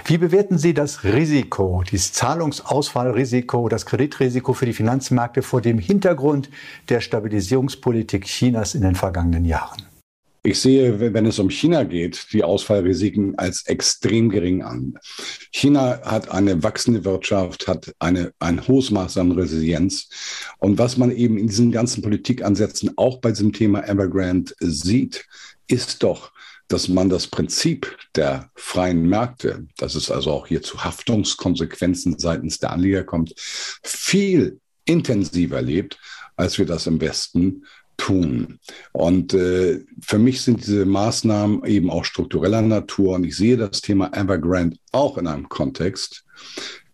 Wie 0.04 0.18
bewerten 0.18 0.58
Sie 0.58 0.74
das 0.74 1.04
Risiko, 1.04 1.84
dieses 1.90 2.12
Zahlungsausfallrisiko, 2.12 3.68
das 3.68 3.86
Kreditrisiko 3.86 4.52
für 4.52 4.66
die 4.66 4.72
Finanzmärkte 4.72 5.42
vor 5.42 5.60
dem 5.60 5.78
Hintergrund 5.78 6.50
der 6.88 7.00
Stabilisierungspolitik 7.00 8.24
Chinas 8.24 8.74
in 8.74 8.82
den 8.82 8.94
vergangenen 8.94 9.44
Jahren? 9.44 9.82
Ich 10.44 10.60
sehe, 10.60 10.98
wenn 11.14 11.24
es 11.24 11.38
um 11.38 11.50
China 11.50 11.84
geht, 11.84 12.32
die 12.32 12.42
Ausfallrisiken 12.42 13.38
als 13.38 13.64
extrem 13.68 14.28
gering 14.28 14.62
an. 14.62 14.98
China 15.52 16.00
hat 16.02 16.32
eine 16.32 16.64
wachsende 16.64 17.04
Wirtschaft, 17.04 17.68
hat 17.68 17.94
eine, 18.00 18.32
ein 18.40 18.66
hohes 18.66 18.90
Maß 18.90 19.18
an 19.18 19.30
Resilienz. 19.30 20.08
Und 20.58 20.78
was 20.78 20.96
man 20.96 21.12
eben 21.12 21.38
in 21.38 21.46
diesen 21.46 21.70
ganzen 21.70 22.02
Politikansätzen 22.02 22.90
auch 22.96 23.20
bei 23.20 23.30
diesem 23.30 23.52
Thema 23.52 23.86
Evergrande 23.86 24.52
sieht, 24.58 25.24
ist 25.68 26.02
doch, 26.02 26.32
dass 26.72 26.88
man 26.88 27.08
das 27.08 27.26
Prinzip 27.26 27.96
der 28.14 28.50
freien 28.54 29.08
Märkte, 29.08 29.66
dass 29.76 29.94
es 29.94 30.10
also 30.10 30.30
auch 30.30 30.46
hier 30.46 30.62
zu 30.62 30.82
Haftungskonsequenzen 30.82 32.18
seitens 32.18 32.58
der 32.58 32.70
Anleger 32.70 33.04
kommt, 33.04 33.34
viel 33.36 34.60
intensiver 34.84 35.62
lebt, 35.62 35.98
als 36.36 36.58
wir 36.58 36.66
das 36.66 36.86
im 36.86 37.00
Westen 37.00 37.64
tun. 37.96 38.58
Und 38.92 39.34
äh, 39.34 39.84
für 40.00 40.18
mich 40.18 40.40
sind 40.40 40.62
diese 40.62 40.84
Maßnahmen 40.86 41.64
eben 41.66 41.90
auch 41.90 42.04
struktureller 42.04 42.62
Natur. 42.62 43.14
Und 43.14 43.24
ich 43.24 43.36
sehe 43.36 43.56
das 43.56 43.80
Thema 43.80 44.10
Evergrande 44.12 44.78
auch 44.90 45.18
in 45.18 45.26
einem 45.26 45.48
Kontext, 45.48 46.24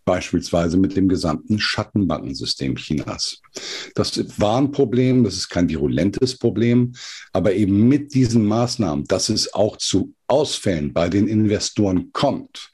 beispielsweise 0.09 0.79
mit 0.79 0.97
dem 0.97 1.07
gesamten 1.07 1.59
Schattenbankensystem 1.59 2.77
Chinas. 2.77 3.43
Das 3.95 4.19
war 4.41 4.57
ein 4.57 4.71
Problem, 4.71 5.23
das 5.23 5.35
ist 5.35 5.51
kein 5.51 5.69
virulentes 5.69 6.39
Problem, 6.39 6.95
aber 7.35 7.53
eben 7.53 7.89
mit 7.89 8.15
diesen 8.15 8.47
Maßnahmen, 8.47 9.05
dass 9.05 9.29
es 9.29 9.53
auch 9.53 9.77
zu 9.77 10.15
Ausfällen 10.27 10.95
bei 10.95 11.11
den 11.11 11.29
Investoren 11.29 12.11
kommt, 12.13 12.71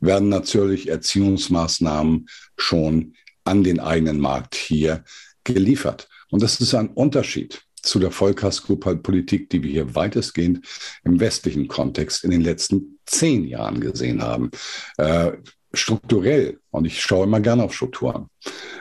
werden 0.00 0.28
natürlich 0.28 0.88
Erziehungsmaßnahmen 0.90 2.26
schon 2.58 3.14
an 3.44 3.64
den 3.64 3.80
eigenen 3.80 4.20
Markt 4.20 4.54
hier 4.54 5.04
geliefert. 5.42 6.06
Und 6.30 6.42
das 6.42 6.60
ist 6.60 6.74
ein 6.74 6.88
Unterschied 6.88 7.62
zu 7.80 7.98
der 7.98 8.10
Vollkasko-Politik, 8.10 9.48
die 9.48 9.62
wir 9.62 9.70
hier 9.70 9.94
weitestgehend 9.94 10.66
im 11.02 11.18
westlichen 11.18 11.66
Kontext 11.66 12.24
in 12.24 12.30
den 12.30 12.42
letzten 12.42 12.98
zehn 13.06 13.46
Jahren 13.46 13.80
gesehen 13.80 14.22
haben. 14.22 14.50
Äh, 14.98 15.32
strukturell, 15.74 16.60
und 16.70 16.86
ich 16.86 17.00
schaue 17.00 17.24
immer 17.24 17.40
gerne 17.40 17.64
auf 17.64 17.74
Strukturen, 17.74 18.28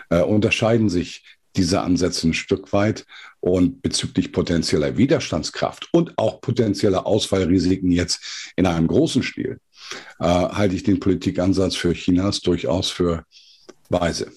äh, 0.09 0.21
unterscheiden 0.21 0.89
sich 0.89 1.23
diese 1.55 1.81
Ansätze 1.81 2.27
ein 2.27 2.33
Stück 2.33 2.73
weit. 2.73 3.05
Und 3.39 3.81
bezüglich 3.81 4.31
potenzieller 4.31 4.95
Widerstandskraft 4.95 5.89
und 5.91 6.17
auch 6.17 6.39
potenzieller 6.39 7.05
Ausfallrisiken 7.05 7.91
jetzt 7.91 8.53
in 8.55 8.65
einem 8.65 8.87
großen 8.87 9.21
Stil, 9.21 9.59
äh, 10.19 10.23
halte 10.25 10.75
ich 10.75 10.83
den 10.83 11.01
Politikansatz 11.01 11.75
für 11.75 11.91
Chinas 11.93 12.39
durchaus 12.39 12.89
für 12.89 13.25
weise. 13.89 14.31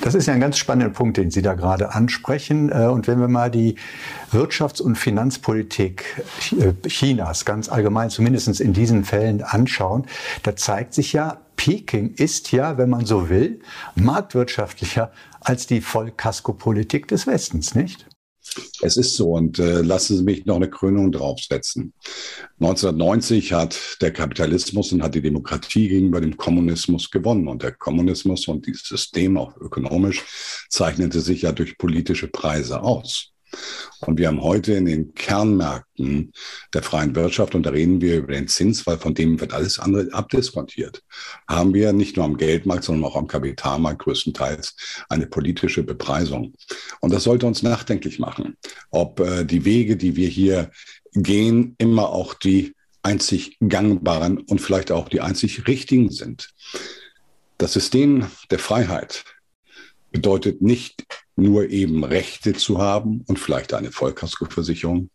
Das 0.00 0.14
ist 0.14 0.26
ja 0.26 0.34
ein 0.34 0.40
ganz 0.40 0.58
spannender 0.58 0.92
Punkt, 0.92 1.16
den 1.16 1.30
Sie 1.30 1.40
da 1.40 1.54
gerade 1.54 1.94
ansprechen. 1.94 2.70
Äh, 2.70 2.86
und 2.86 3.06
wenn 3.06 3.20
wir 3.20 3.28
mal 3.28 3.50
die 3.50 3.76
Wirtschafts- 4.32 4.82
und 4.82 4.96
Finanzpolitik 4.96 6.22
äh, 6.58 6.72
Chinas 6.88 7.44
ganz 7.44 7.68
allgemein, 7.68 8.10
zumindest 8.10 8.60
in 8.60 8.72
diesen 8.72 9.04
Fällen 9.04 9.42
anschauen, 9.42 10.06
da 10.42 10.56
zeigt 10.56 10.94
sich 10.94 11.12
ja, 11.12 11.38
Peking 11.56 12.14
ist 12.14 12.50
ja, 12.50 12.76
wenn 12.76 12.90
man 12.90 13.06
so 13.06 13.28
will, 13.28 13.60
marktwirtschaftlicher 13.94 15.12
als 15.40 15.66
die 15.66 15.80
Vollkaskopolitik 15.80 17.06
des 17.06 17.26
Westens, 17.26 17.74
nicht? 17.74 18.06
Es 18.82 18.96
ist 18.96 19.14
so 19.14 19.32
und 19.32 19.58
äh, 19.58 19.80
lassen 19.82 20.16
Sie 20.16 20.22
mich 20.22 20.46
noch 20.46 20.56
eine 20.56 20.70
Krönung 20.70 21.10
draufsetzen. 21.12 21.92
1990 22.60 23.52
hat 23.52 23.78
der 24.00 24.12
Kapitalismus 24.12 24.92
und 24.92 25.02
hat 25.02 25.14
die 25.14 25.22
Demokratie 25.22 25.88
gegenüber 25.88 26.20
dem 26.20 26.36
Kommunismus 26.36 27.10
gewonnen 27.10 27.48
und 27.48 27.62
der 27.62 27.72
Kommunismus 27.72 28.46
und 28.48 28.66
dieses 28.66 28.84
System 28.84 29.36
auch 29.38 29.56
ökonomisch 29.56 30.24
zeichnete 30.68 31.20
sich 31.20 31.42
ja 31.42 31.52
durch 31.52 31.78
politische 31.78 32.28
Preise 32.28 32.82
aus. 32.82 33.33
Und 34.00 34.18
wir 34.18 34.28
haben 34.28 34.42
heute 34.42 34.74
in 34.74 34.86
den 34.86 35.14
Kernmärkten 35.14 36.32
der 36.72 36.82
freien 36.82 37.14
Wirtschaft, 37.14 37.54
und 37.54 37.64
da 37.64 37.70
reden 37.70 38.00
wir 38.00 38.18
über 38.18 38.32
den 38.32 38.48
Zins, 38.48 38.86
weil 38.86 38.98
von 38.98 39.14
dem 39.14 39.40
wird 39.40 39.52
alles 39.52 39.78
andere 39.78 40.12
abdiskontiert, 40.12 41.02
haben 41.48 41.74
wir 41.74 41.92
nicht 41.92 42.16
nur 42.16 42.26
am 42.26 42.36
Geldmarkt, 42.36 42.84
sondern 42.84 43.10
auch 43.10 43.16
am 43.16 43.26
Kapitalmarkt 43.26 44.02
größtenteils 44.02 44.76
eine 45.08 45.26
politische 45.26 45.82
Bepreisung. 45.82 46.54
Und 47.00 47.12
das 47.12 47.24
sollte 47.24 47.46
uns 47.46 47.62
nachdenklich 47.62 48.18
machen, 48.18 48.56
ob 48.90 49.20
äh, 49.20 49.44
die 49.44 49.64
Wege, 49.64 49.96
die 49.96 50.16
wir 50.16 50.28
hier 50.28 50.70
gehen, 51.14 51.74
immer 51.78 52.10
auch 52.10 52.34
die 52.34 52.74
einzig 53.02 53.58
gangbaren 53.66 54.38
und 54.38 54.60
vielleicht 54.60 54.90
auch 54.90 55.08
die 55.08 55.20
einzig 55.20 55.66
richtigen 55.68 56.10
sind. 56.10 56.50
Das 57.58 57.72
System 57.72 58.26
der 58.50 58.58
Freiheit 58.58 59.24
bedeutet 60.10 60.62
nicht 60.62 61.04
nur 61.36 61.68
eben 61.70 62.04
Rechte 62.04 62.52
zu 62.52 62.78
haben 62.78 63.24
und 63.26 63.38
vielleicht 63.38 63.74
eine 63.74 63.90
Vollkaskoversicherung, 63.90 65.10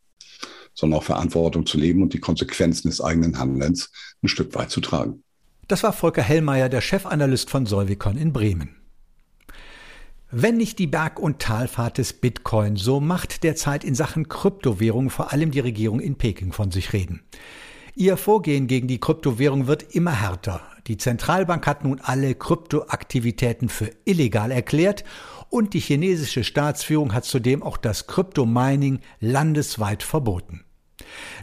sondern 0.74 1.00
auch 1.00 1.04
Verantwortung 1.04 1.66
zu 1.66 1.78
leben 1.78 2.04
und 2.04 2.14
die 2.14 2.20
Konsequenzen 2.20 2.90
des 2.90 3.02
eigenen 3.02 3.40
Handelns 3.40 3.92
ein 4.22 4.28
Stück 4.28 4.54
weit 4.56 4.72
zu 4.72 4.82
tragen. 4.82 5.24
Das 5.68 5.84
war 5.84 5.94
Volker 5.94 6.24
Hellmeier, 6.24 6.68
der 6.68 6.82
Chefanalyst 6.82 7.50
von 7.50 7.66
Solvicon 7.66 8.18
in 8.18 8.34
Bremen. 8.34 8.76
Wenn 10.32 10.58
nicht 10.58 10.78
die 10.78 10.88
Berg- 10.88 11.20
und 11.20 11.40
Talfahrt 11.40 11.98
des 11.98 12.14
Bitcoin, 12.14 12.76
so 12.76 13.00
macht 13.00 13.44
derzeit 13.44 13.84
in 13.84 13.96
Sachen 13.96 14.30
Kryptowährung 14.30 15.10
vor 15.10 15.34
allem 15.34 15.52
die 15.52 15.60
Regierung 15.60 16.00
in 16.00 16.16
Peking 16.16 16.54
von 16.54 16.70
sich 16.70 16.94
reden. 16.94 17.22
Ihr 17.96 18.16
Vorgehen 18.16 18.68
gegen 18.68 18.88
die 18.88 19.00
Kryptowährung 19.00 19.68
wird 19.68 19.96
immer 19.96 20.22
härter. 20.22 20.62
Die 20.88 20.98
Zentralbank 20.98 21.66
hat 21.68 21.84
nun 21.84 22.00
alle 22.00 22.36
Kryptoaktivitäten 22.36 23.70
für 23.70 23.92
illegal 24.06 24.52
erklärt 24.52 25.04
und 25.50 25.74
die 25.74 25.80
chinesische 25.80 26.44
Staatsführung 26.44 27.14
hat 27.14 27.26
zudem 27.26 27.64
auch 27.64 27.78
das 27.78 28.08
Kryptomining 28.08 29.00
landesweit 29.20 30.04
verboten. 30.04 30.64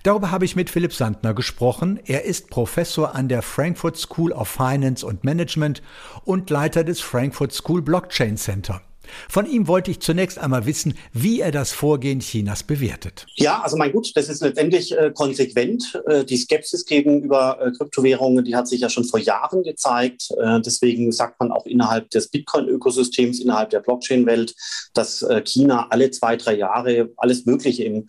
Darüber 0.02 0.30
habe 0.30 0.44
ich 0.44 0.56
mit 0.56 0.70
Philipp 0.70 0.92
Sandner 0.92 1.34
gesprochen. 1.34 1.98
Er 2.04 2.24
ist 2.24 2.50
Professor 2.50 3.14
an 3.14 3.28
der 3.28 3.42
Frankfurt 3.42 3.96
School 3.96 4.32
of 4.32 4.48
Finance 4.48 5.06
and 5.06 5.24
Management 5.24 5.82
und 6.24 6.50
Leiter 6.50 6.84
des 6.84 7.00
Frankfurt 7.00 7.52
School 7.52 7.82
Blockchain 7.82 8.36
Center. 8.36 8.82
Von 9.28 9.46
ihm 9.46 9.68
wollte 9.68 9.90
ich 9.90 10.00
zunächst 10.00 10.38
einmal 10.38 10.66
wissen, 10.66 10.94
wie 11.12 11.40
er 11.40 11.52
das 11.52 11.72
Vorgehen 11.72 12.20
Chinas 12.20 12.62
bewertet. 12.62 13.26
Ja, 13.34 13.60
also 13.60 13.76
mein 13.76 13.92
Gut, 13.92 14.12
das 14.14 14.28
ist 14.28 14.42
letztendlich 14.42 14.96
äh, 14.96 15.10
konsequent. 15.14 16.00
Äh, 16.06 16.24
die 16.24 16.36
Skepsis 16.36 16.84
gegenüber 16.84 17.58
äh, 17.60 17.70
Kryptowährungen, 17.72 18.44
die 18.44 18.56
hat 18.56 18.68
sich 18.68 18.80
ja 18.80 18.88
schon 18.88 19.04
vor 19.04 19.20
Jahren 19.20 19.62
gezeigt. 19.62 20.30
Äh, 20.38 20.60
deswegen 20.60 21.12
sagt 21.12 21.40
man 21.40 21.52
auch 21.52 21.66
innerhalb 21.66 22.10
des 22.10 22.28
Bitcoin-Ökosystems, 22.28 23.40
innerhalb 23.40 23.70
der 23.70 23.80
Blockchain-Welt, 23.80 24.54
dass 24.94 25.22
äh, 25.22 25.42
China 25.44 25.86
alle 25.90 26.10
zwei, 26.10 26.36
drei 26.36 26.56
Jahre 26.56 27.10
alles 27.16 27.46
Mögliche 27.46 27.84
im 27.84 28.08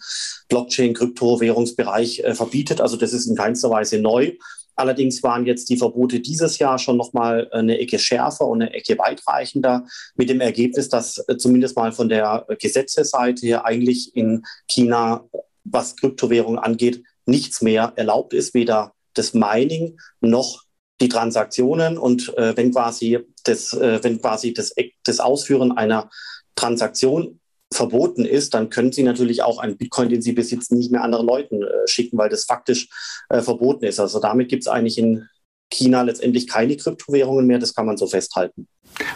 Blockchain-Kryptowährungsbereich 0.49 2.19
äh, 2.19 2.35
verbietet. 2.35 2.81
Also 2.81 2.97
das 2.97 3.13
ist 3.13 3.27
in 3.27 3.35
keinster 3.35 3.69
Weise 3.69 3.99
neu. 3.99 4.33
Allerdings 4.77 5.23
waren 5.23 5.45
jetzt 5.45 5.69
die 5.69 5.77
Verbote 5.77 6.19
dieses 6.19 6.59
Jahr 6.59 6.77
schon 6.77 6.97
noch 6.97 7.11
mal 7.11 7.49
eine 7.51 7.79
Ecke 7.79 7.97
schärfer 7.97 8.47
und 8.47 8.61
eine 8.61 8.73
Ecke 8.73 8.97
weitreichender, 8.97 9.85
mit 10.15 10.29
dem 10.29 10.39
Ergebnis, 10.39 10.87
dass 10.87 11.17
äh, 11.27 11.37
zumindest 11.37 11.75
mal 11.75 11.91
von 11.91 12.09
der 12.09 12.45
Gesetzesseite 12.59 13.45
her 13.45 13.65
eigentlich 13.65 14.15
in 14.15 14.43
China, 14.67 15.25
was 15.63 15.95
Kryptowährungen 15.95 16.59
angeht, 16.59 17.03
nichts 17.25 17.61
mehr 17.61 17.93
erlaubt 17.95 18.33
ist, 18.33 18.53
weder 18.53 18.93
das 19.13 19.33
Mining 19.33 19.99
noch 20.21 20.63
die 21.01 21.09
Transaktionen. 21.09 21.97
Und 21.97 22.37
äh, 22.37 22.55
wenn 22.55 22.71
quasi 22.71 23.19
das, 23.43 23.73
äh, 23.73 24.03
wenn 24.03 24.21
quasi 24.21 24.53
das, 24.53 24.73
das 25.03 25.19
Ausführen 25.19 25.71
einer 25.71 26.09
Transaktion 26.55 27.39
verboten 27.73 28.25
ist, 28.25 28.53
dann 28.53 28.69
können 28.69 28.91
Sie 28.91 29.03
natürlich 29.03 29.43
auch 29.43 29.59
einen 29.59 29.77
Bitcoin, 29.77 30.09
den 30.09 30.21
Sie 30.21 30.31
besitzen, 30.31 30.77
nicht 30.77 30.91
mehr 30.91 31.03
anderen 31.03 31.25
Leuten 31.25 31.63
äh, 31.63 31.87
schicken, 31.87 32.17
weil 32.17 32.29
das 32.29 32.45
faktisch 32.45 32.89
äh, 33.29 33.41
verboten 33.41 33.85
ist. 33.85 33.99
Also 33.99 34.19
damit 34.19 34.49
gibt 34.49 34.63
es 34.63 34.67
eigentlich 34.67 34.97
in 34.97 35.27
China 35.69 36.01
letztendlich 36.03 36.47
keine 36.47 36.77
Kryptowährungen 36.77 37.45
mehr, 37.45 37.59
das 37.59 37.73
kann 37.73 37.85
man 37.85 37.97
so 37.97 38.07
festhalten. 38.07 38.67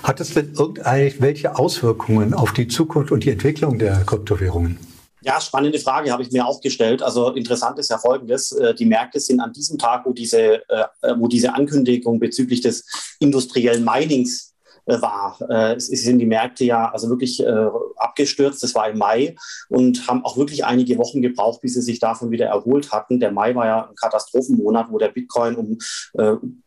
Hat 0.03 0.19
es 0.19 0.33
denn 0.33 0.53
irgendwelche 0.53 1.57
Auswirkungen 1.57 2.33
auf 2.33 2.51
die 2.51 2.67
Zukunft 2.67 3.11
und 3.11 3.23
die 3.23 3.29
Entwicklung 3.29 3.79
der 3.79 4.03
Kryptowährungen? 4.05 4.77
Ja, 5.23 5.39
spannende 5.39 5.79
Frage 5.79 6.11
habe 6.11 6.23
ich 6.23 6.31
mir 6.31 6.45
auch 6.45 6.61
gestellt. 6.61 7.03
Also 7.03 7.31
interessant 7.33 7.77
ist 7.77 7.89
ja 7.89 7.99
Folgendes. 7.99 8.51
Äh, 8.51 8.73
die 8.73 8.85
Märkte 8.85 9.19
sind 9.19 9.39
an 9.39 9.53
diesem 9.53 9.77
Tag, 9.77 10.05
wo 10.05 10.13
diese, 10.13 10.67
äh, 10.67 10.85
wo 11.17 11.27
diese 11.27 11.53
Ankündigung 11.53 12.19
bezüglich 12.19 12.61
des 12.61 13.15
industriellen 13.19 13.85
Minings 13.85 14.50
war. 14.85 15.37
Äh, 15.49 15.75
es 15.75 15.87
sind 15.87 16.19
die 16.19 16.25
Märkte 16.25 16.65
ja 16.65 16.91
also 16.91 17.09
wirklich 17.09 17.43
äh, 17.43 17.67
abgestürzt. 17.97 18.63
Das 18.63 18.75
war 18.75 18.89
im 18.89 18.97
Mai 18.97 19.35
und 19.69 20.07
haben 20.07 20.25
auch 20.25 20.37
wirklich 20.37 20.65
einige 20.65 20.97
Wochen 20.97 21.21
gebraucht, 21.21 21.61
bis 21.61 21.73
sie 21.73 21.81
sich 21.81 21.99
davon 21.99 22.31
wieder 22.31 22.47
erholt 22.47 22.91
hatten. 22.91 23.19
Der 23.19 23.31
Mai 23.31 23.55
war 23.55 23.65
ja 23.65 23.87
ein 23.89 23.95
Katastrophenmonat, 23.95 24.91
wo 24.91 24.97
der 24.97 25.09
Bitcoin 25.09 25.55
um 25.55 25.77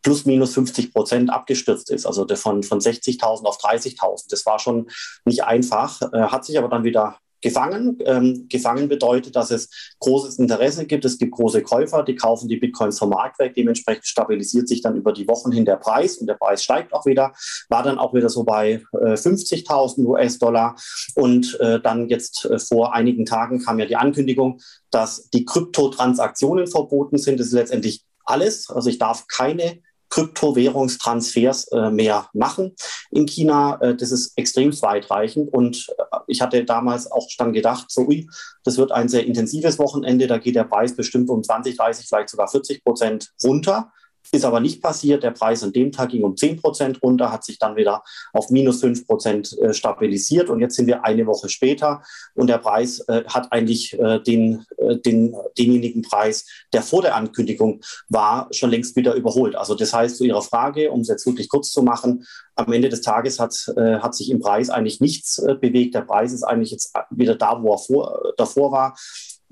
plus 0.01 0.25
minus 0.25 0.53
50 0.53 0.93
Prozent 0.93 1.29
abgestürzt 1.29 1.89
ist. 1.89 2.05
Also 2.05 2.25
von, 2.35 2.63
von 2.63 2.79
60.000 2.79 3.45
auf 3.45 3.57
30.000. 3.57 4.25
Das 4.29 4.45
war 4.45 4.59
schon 4.59 4.87
nicht 5.25 5.43
einfach, 5.43 6.01
hat 6.11 6.45
sich 6.45 6.57
aber 6.57 6.67
dann 6.67 6.83
wieder 6.83 7.17
gefangen. 7.41 7.97
Ähm, 8.05 8.47
gefangen 8.49 8.87
bedeutet, 8.87 9.35
dass 9.35 9.51
es 9.51 9.69
großes 9.99 10.39
Interesse 10.39 10.85
gibt. 10.85 11.05
Es 11.05 11.17
gibt 11.17 11.33
große 11.33 11.61
Käufer, 11.61 12.03
die 12.03 12.15
kaufen 12.15 12.47
die 12.47 12.57
Bitcoins 12.57 12.99
vom 12.99 13.09
Markt 13.09 13.39
weg. 13.39 13.53
Dementsprechend 13.55 14.05
stabilisiert 14.05 14.67
sich 14.67 14.81
dann 14.81 14.95
über 14.95 15.13
die 15.13 15.27
Wochen 15.27 15.51
hin 15.51 15.65
der 15.65 15.77
Preis 15.77 16.17
und 16.17 16.27
der 16.27 16.35
Preis 16.35 16.63
steigt 16.63 16.93
auch 16.93 17.05
wieder. 17.05 17.33
War 17.69 17.83
dann 17.83 17.97
auch 17.97 18.13
wieder 18.13 18.29
so 18.29 18.43
bei 18.43 18.83
äh, 18.93 19.13
50.000 19.13 20.05
US-Dollar. 20.05 20.75
Und 21.15 21.59
äh, 21.59 21.79
dann 21.79 22.09
jetzt 22.09 22.45
äh, 22.45 22.59
vor 22.59 22.93
einigen 22.93 23.25
Tagen 23.25 23.59
kam 23.59 23.79
ja 23.79 23.85
die 23.85 23.95
Ankündigung, 23.95 24.59
dass 24.91 25.29
die 25.29 25.45
Kryptotransaktionen 25.45 26.67
verboten 26.67 27.17
sind. 27.17 27.39
Das 27.39 27.47
ist 27.47 27.53
letztendlich 27.53 28.03
alles. 28.25 28.69
Also 28.69 28.89
ich 28.89 28.97
darf 28.97 29.27
keine 29.27 29.79
Kryptowährungstransfers 30.15 31.67
äh, 31.73 31.91
mehr 31.91 32.29
machen 32.31 32.73
in 33.11 33.25
China. 33.25 33.77
Äh, 33.81 33.95
das 33.95 34.13
ist 34.13 34.37
extrem 34.37 34.71
weitreichend. 34.81 35.51
Und 35.51 35.87
äh, 35.97 36.03
ich 36.27 36.39
hatte 36.39 36.63
damals 36.63 37.11
auch 37.11 37.27
dann 37.37 37.51
gedacht, 37.51 37.87
so, 37.91 38.07
ui, 38.07 38.25
das 38.63 38.77
wird 38.77 38.93
ein 38.93 39.09
sehr 39.09 39.25
intensives 39.25 39.77
Wochenende. 39.77 40.27
Da 40.27 40.37
geht 40.37 40.55
der 40.55 40.63
Preis 40.63 40.95
bestimmt 40.95 41.29
um 41.29 41.43
20, 41.43 41.75
30, 41.75 42.07
vielleicht 42.07 42.29
sogar 42.29 42.47
40 42.47 42.81
Prozent 42.85 43.33
runter. 43.43 43.91
Ist 44.31 44.45
aber 44.45 44.59
nicht 44.59 44.81
passiert. 44.81 45.23
Der 45.23 45.31
Preis 45.31 45.63
an 45.63 45.73
dem 45.73 45.91
Tag 45.91 46.09
ging 46.09 46.23
um 46.23 46.35
10 46.35 46.61
Prozent 46.61 47.01
runter, 47.01 47.31
hat 47.31 47.43
sich 47.43 47.59
dann 47.59 47.75
wieder 47.75 48.03
auf 48.33 48.49
minus 48.49 48.81
5 48.81 49.05
Prozent 49.05 49.57
äh, 49.59 49.73
stabilisiert. 49.73 50.49
Und 50.49 50.59
jetzt 50.59 50.75
sind 50.75 50.87
wir 50.87 51.05
eine 51.05 51.25
Woche 51.25 51.49
später 51.49 52.01
und 52.33 52.47
der 52.47 52.57
Preis 52.57 52.99
äh, 53.07 53.23
hat 53.25 53.51
eigentlich 53.51 53.97
äh, 53.99 54.19
den, 54.19 54.65
äh, 54.77 54.97
den, 54.97 55.35
denjenigen 55.57 56.01
Preis, 56.01 56.45
der 56.73 56.81
vor 56.81 57.01
der 57.01 57.15
Ankündigung 57.15 57.81
war, 58.09 58.47
schon 58.51 58.71
längst 58.71 58.95
wieder 58.95 59.13
überholt. 59.13 59.55
Also 59.55 59.75
das 59.75 59.93
heißt, 59.93 60.17
zu 60.17 60.25
Ihrer 60.25 60.41
Frage, 60.41 60.91
um 60.91 61.01
es 61.01 61.07
jetzt 61.07 61.25
wirklich 61.25 61.49
kurz 61.49 61.71
zu 61.71 61.81
machen, 61.81 62.25
am 62.55 62.71
Ende 62.71 62.89
des 62.89 63.01
Tages 63.01 63.39
hat, 63.39 63.53
äh, 63.75 63.99
hat 63.99 64.15
sich 64.15 64.31
im 64.31 64.39
Preis 64.39 64.69
eigentlich 64.69 65.01
nichts 65.01 65.37
äh, 65.39 65.55
bewegt. 65.55 65.95
Der 65.95 66.01
Preis 66.01 66.33
ist 66.33 66.43
eigentlich 66.43 66.71
jetzt 66.71 66.93
wieder 67.09 67.35
da, 67.35 67.61
wo 67.61 67.73
er 67.73 67.77
vor, 67.77 68.33
davor 68.37 68.71
war. 68.71 68.97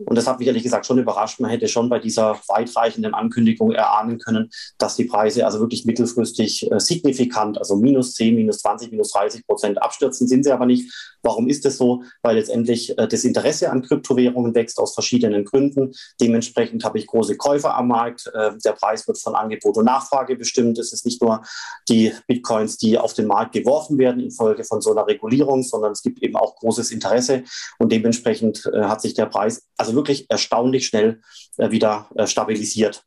Und 0.05 0.17
das 0.17 0.27
hat 0.27 0.39
mich 0.39 0.48
ehrlich 0.48 0.63
gesagt 0.63 0.86
schon 0.86 1.00
überrascht. 1.00 1.39
Man 1.39 1.51
hätte 1.51 1.67
schon 1.67 1.89
bei 1.89 2.00
dieser 2.00 2.39
weitreichenden 2.48 3.13
Ankündigung 3.13 3.72
erahnen 3.72 4.19
können, 4.19 4.50
dass 4.77 4.95
die 4.95 5.05
Preise 5.05 5.45
also 5.45 5.60
wirklich 5.60 5.86
mittelfristig 5.86 6.72
äh, 6.72 6.79
signifikant, 6.79 7.57
also 7.57 7.75
minus 7.75 8.13
10, 8.13 8.36
minus 8.36 8.60
20, 8.60 8.91
minus 8.91 9.12
30 9.12 9.45
Prozent 9.45 9.81
abstürzen, 9.81 10.27
sind 10.27 10.43
sie 10.43 10.51
aber 10.51 10.65
nicht. 10.65 10.91
Warum 11.22 11.48
ist 11.48 11.63
das 11.65 11.77
so? 11.77 12.03
Weil 12.22 12.36
letztendlich 12.36 12.98
äh, 12.98 13.07
das 13.07 13.24
Interesse 13.24 13.72
an 13.72 13.81
Kryptowährungen 13.81 14.53
wächst 14.55 14.79
aus 14.79 14.93
verschiedenen 14.93 15.45
Gründen. 15.45 15.93
Dementsprechend 16.19 16.83
habe 16.83 17.00
ich 17.00 17.07
große 17.07 17.38
Käufer 17.38 17.75
am 17.75 17.88
Markt. 17.88 18.29
Äh, 18.33 18.51
der 18.63 18.74
Preis 18.74 19.07
wird 19.07 19.17
von 19.17 19.36
Angebot 19.36 19.77
und 19.77 19.86
Nachfrage 19.86 20.36
bestimmt. 20.36 20.77
Es 20.79 20.91
ist 20.91 21.05
nicht 21.05 21.22
nur 21.22 21.43
die 21.89 22.12
Bitcoins, 22.27 22.77
die 22.77 22.98
auf 22.98 23.13
den 23.13 23.27
Markt 23.27 23.53
geworfen 23.53 23.98
werden 23.98 24.22
infolge 24.22 24.63
von 24.63 24.81
so 24.81 24.91
einer 24.91 25.07
Regulierung, 25.07 25.63
sondern 25.63 25.91
es 25.91 26.01
gibt 26.01 26.22
eben 26.22 26.36
auch 26.36 26.55
großes 26.55 26.91
Interesse. 26.91 27.43
Und 27.79 27.91
dementsprechend 27.91 28.69
hat 28.74 29.01
sich 29.01 29.13
der 29.13 29.25
Preis 29.25 29.63
also 29.77 29.93
wirklich 29.96 30.30
erstaunlich 30.30 30.88
schnell 30.88 31.22
wieder 31.58 32.08
stabilisiert. 32.26 33.04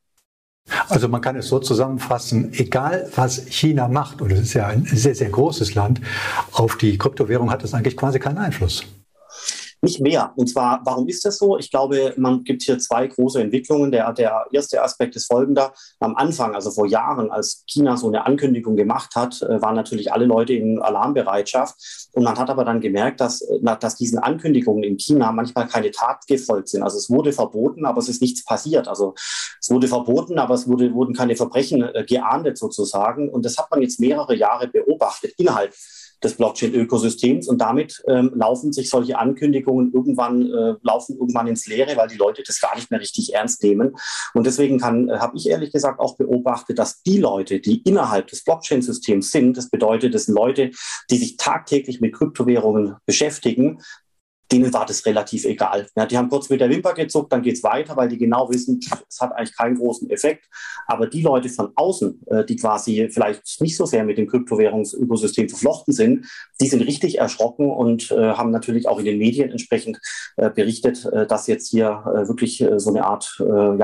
Also 0.88 1.06
man 1.08 1.20
kann 1.20 1.36
es 1.36 1.48
so 1.48 1.60
zusammenfassen, 1.60 2.52
egal 2.54 3.08
was 3.14 3.46
China 3.46 3.86
macht, 3.86 4.20
und 4.20 4.32
es 4.32 4.40
ist 4.40 4.54
ja 4.54 4.66
ein 4.66 4.84
sehr, 4.84 5.14
sehr 5.14 5.30
großes 5.30 5.74
Land, 5.74 6.00
auf 6.52 6.76
die 6.76 6.98
Kryptowährung 6.98 7.50
hat 7.50 7.62
das 7.62 7.72
eigentlich 7.72 7.96
quasi 7.96 8.18
keinen 8.18 8.38
Einfluss. 8.38 8.84
Nicht 9.86 10.00
mehr. 10.00 10.32
Und 10.34 10.48
zwar, 10.48 10.80
warum 10.82 11.06
ist 11.06 11.24
das 11.24 11.38
so? 11.38 11.58
Ich 11.58 11.70
glaube, 11.70 12.12
man 12.16 12.42
gibt 12.42 12.64
hier 12.64 12.76
zwei 12.80 13.06
große 13.06 13.40
Entwicklungen. 13.40 13.92
Der, 13.92 14.12
der 14.12 14.44
erste 14.50 14.82
Aspekt 14.82 15.14
ist 15.14 15.26
folgender. 15.26 15.72
Am 16.00 16.16
Anfang, 16.16 16.56
also 16.56 16.72
vor 16.72 16.86
Jahren, 16.86 17.30
als 17.30 17.62
China 17.68 17.96
so 17.96 18.08
eine 18.08 18.26
Ankündigung 18.26 18.74
gemacht 18.74 19.14
hat, 19.14 19.40
äh, 19.42 19.62
waren 19.62 19.76
natürlich 19.76 20.12
alle 20.12 20.24
Leute 20.24 20.54
in 20.54 20.82
Alarmbereitschaft. 20.82 22.10
Und 22.14 22.24
man 22.24 22.36
hat 22.36 22.50
aber 22.50 22.64
dann 22.64 22.80
gemerkt, 22.80 23.20
dass, 23.20 23.42
äh, 23.42 23.76
dass 23.78 23.94
diesen 23.94 24.18
Ankündigungen 24.18 24.82
in 24.82 24.98
China 24.98 25.30
manchmal 25.30 25.68
keine 25.68 25.92
Tat 25.92 26.26
gefolgt 26.26 26.70
sind. 26.70 26.82
Also 26.82 26.98
es 26.98 27.08
wurde 27.08 27.32
verboten, 27.32 27.86
aber 27.86 28.00
es 28.00 28.08
ist 28.08 28.20
nichts 28.20 28.44
passiert. 28.44 28.88
Also 28.88 29.14
es 29.60 29.70
wurde 29.70 29.86
verboten, 29.86 30.40
aber 30.40 30.54
es 30.54 30.66
wurde, 30.66 30.92
wurden 30.94 31.14
keine 31.14 31.36
Verbrechen 31.36 31.84
äh, 31.84 32.04
geahndet 32.04 32.58
sozusagen. 32.58 33.28
Und 33.28 33.44
das 33.44 33.56
hat 33.56 33.70
man 33.70 33.82
jetzt 33.82 34.00
mehrere 34.00 34.34
Jahre 34.34 34.66
beobachtet 34.66 35.34
innerhalb 35.38 35.72
des 36.22 36.36
Blockchain-Ökosystems 36.36 37.48
und 37.48 37.58
damit 37.58 38.02
ähm, 38.08 38.32
laufen 38.34 38.72
sich 38.72 38.88
solche 38.88 39.18
Ankündigungen 39.18 39.92
irgendwann 39.92 40.50
äh, 40.50 40.74
laufen 40.82 41.16
irgendwann 41.16 41.46
ins 41.46 41.66
Leere, 41.66 41.96
weil 41.96 42.08
die 42.08 42.16
Leute 42.16 42.42
das 42.46 42.60
gar 42.60 42.74
nicht 42.74 42.90
mehr 42.90 43.00
richtig 43.00 43.34
ernst 43.34 43.62
nehmen. 43.62 43.96
Und 44.34 44.46
deswegen 44.46 44.78
äh, 44.78 45.18
habe 45.18 45.36
ich 45.36 45.48
ehrlich 45.48 45.72
gesagt 45.72 46.00
auch 46.00 46.16
beobachtet, 46.16 46.78
dass 46.78 47.02
die 47.02 47.18
Leute, 47.18 47.60
die 47.60 47.82
innerhalb 47.82 48.28
des 48.28 48.44
Blockchain-Systems 48.44 49.30
sind, 49.30 49.56
das 49.56 49.68
bedeutet, 49.68 50.14
das 50.14 50.24
sind 50.24 50.34
Leute, 50.34 50.70
die 51.10 51.18
sich 51.18 51.36
tagtäglich 51.36 52.00
mit 52.00 52.14
Kryptowährungen 52.14 52.96
beschäftigen, 53.04 53.80
denen 54.52 54.72
war 54.72 54.86
das 54.86 55.04
relativ 55.06 55.44
egal. 55.44 55.86
Ja, 55.96 56.06
die 56.06 56.16
haben 56.16 56.28
kurz 56.28 56.48
mit 56.48 56.60
der 56.60 56.70
Wimper 56.70 56.94
gezuckt, 56.94 57.32
dann 57.32 57.42
geht 57.42 57.56
es 57.56 57.62
weiter, 57.62 57.96
weil 57.96 58.08
die 58.08 58.18
genau 58.18 58.48
wissen, 58.50 58.80
es 59.08 59.20
hat 59.20 59.32
eigentlich 59.32 59.56
keinen 59.56 59.76
großen 59.76 60.08
Effekt. 60.10 60.48
Aber 60.86 61.06
die 61.06 61.22
Leute 61.22 61.48
von 61.48 61.72
außen, 61.74 62.22
äh, 62.26 62.44
die 62.44 62.56
quasi 62.56 63.08
vielleicht 63.10 63.60
nicht 63.60 63.76
so 63.76 63.86
sehr 63.86 64.04
mit 64.04 64.18
dem 64.18 64.28
Kryptowährungsökosystem 64.28 65.48
verflochten 65.48 65.92
sind, 65.92 66.26
die 66.60 66.68
sind 66.68 66.82
richtig 66.82 67.18
erschrocken 67.18 67.70
und 67.70 68.10
äh, 68.12 68.32
haben 68.34 68.50
natürlich 68.50 68.88
auch 68.88 68.98
in 68.98 69.04
den 69.04 69.18
Medien 69.18 69.50
entsprechend 69.50 69.98
äh, 70.36 70.50
berichtet, 70.50 71.08
dass 71.28 71.46
jetzt 71.46 71.68
hier 71.70 72.02
wirklich 72.26 72.64
so 72.76 72.90
eine 72.90 73.04
Art 73.04 73.36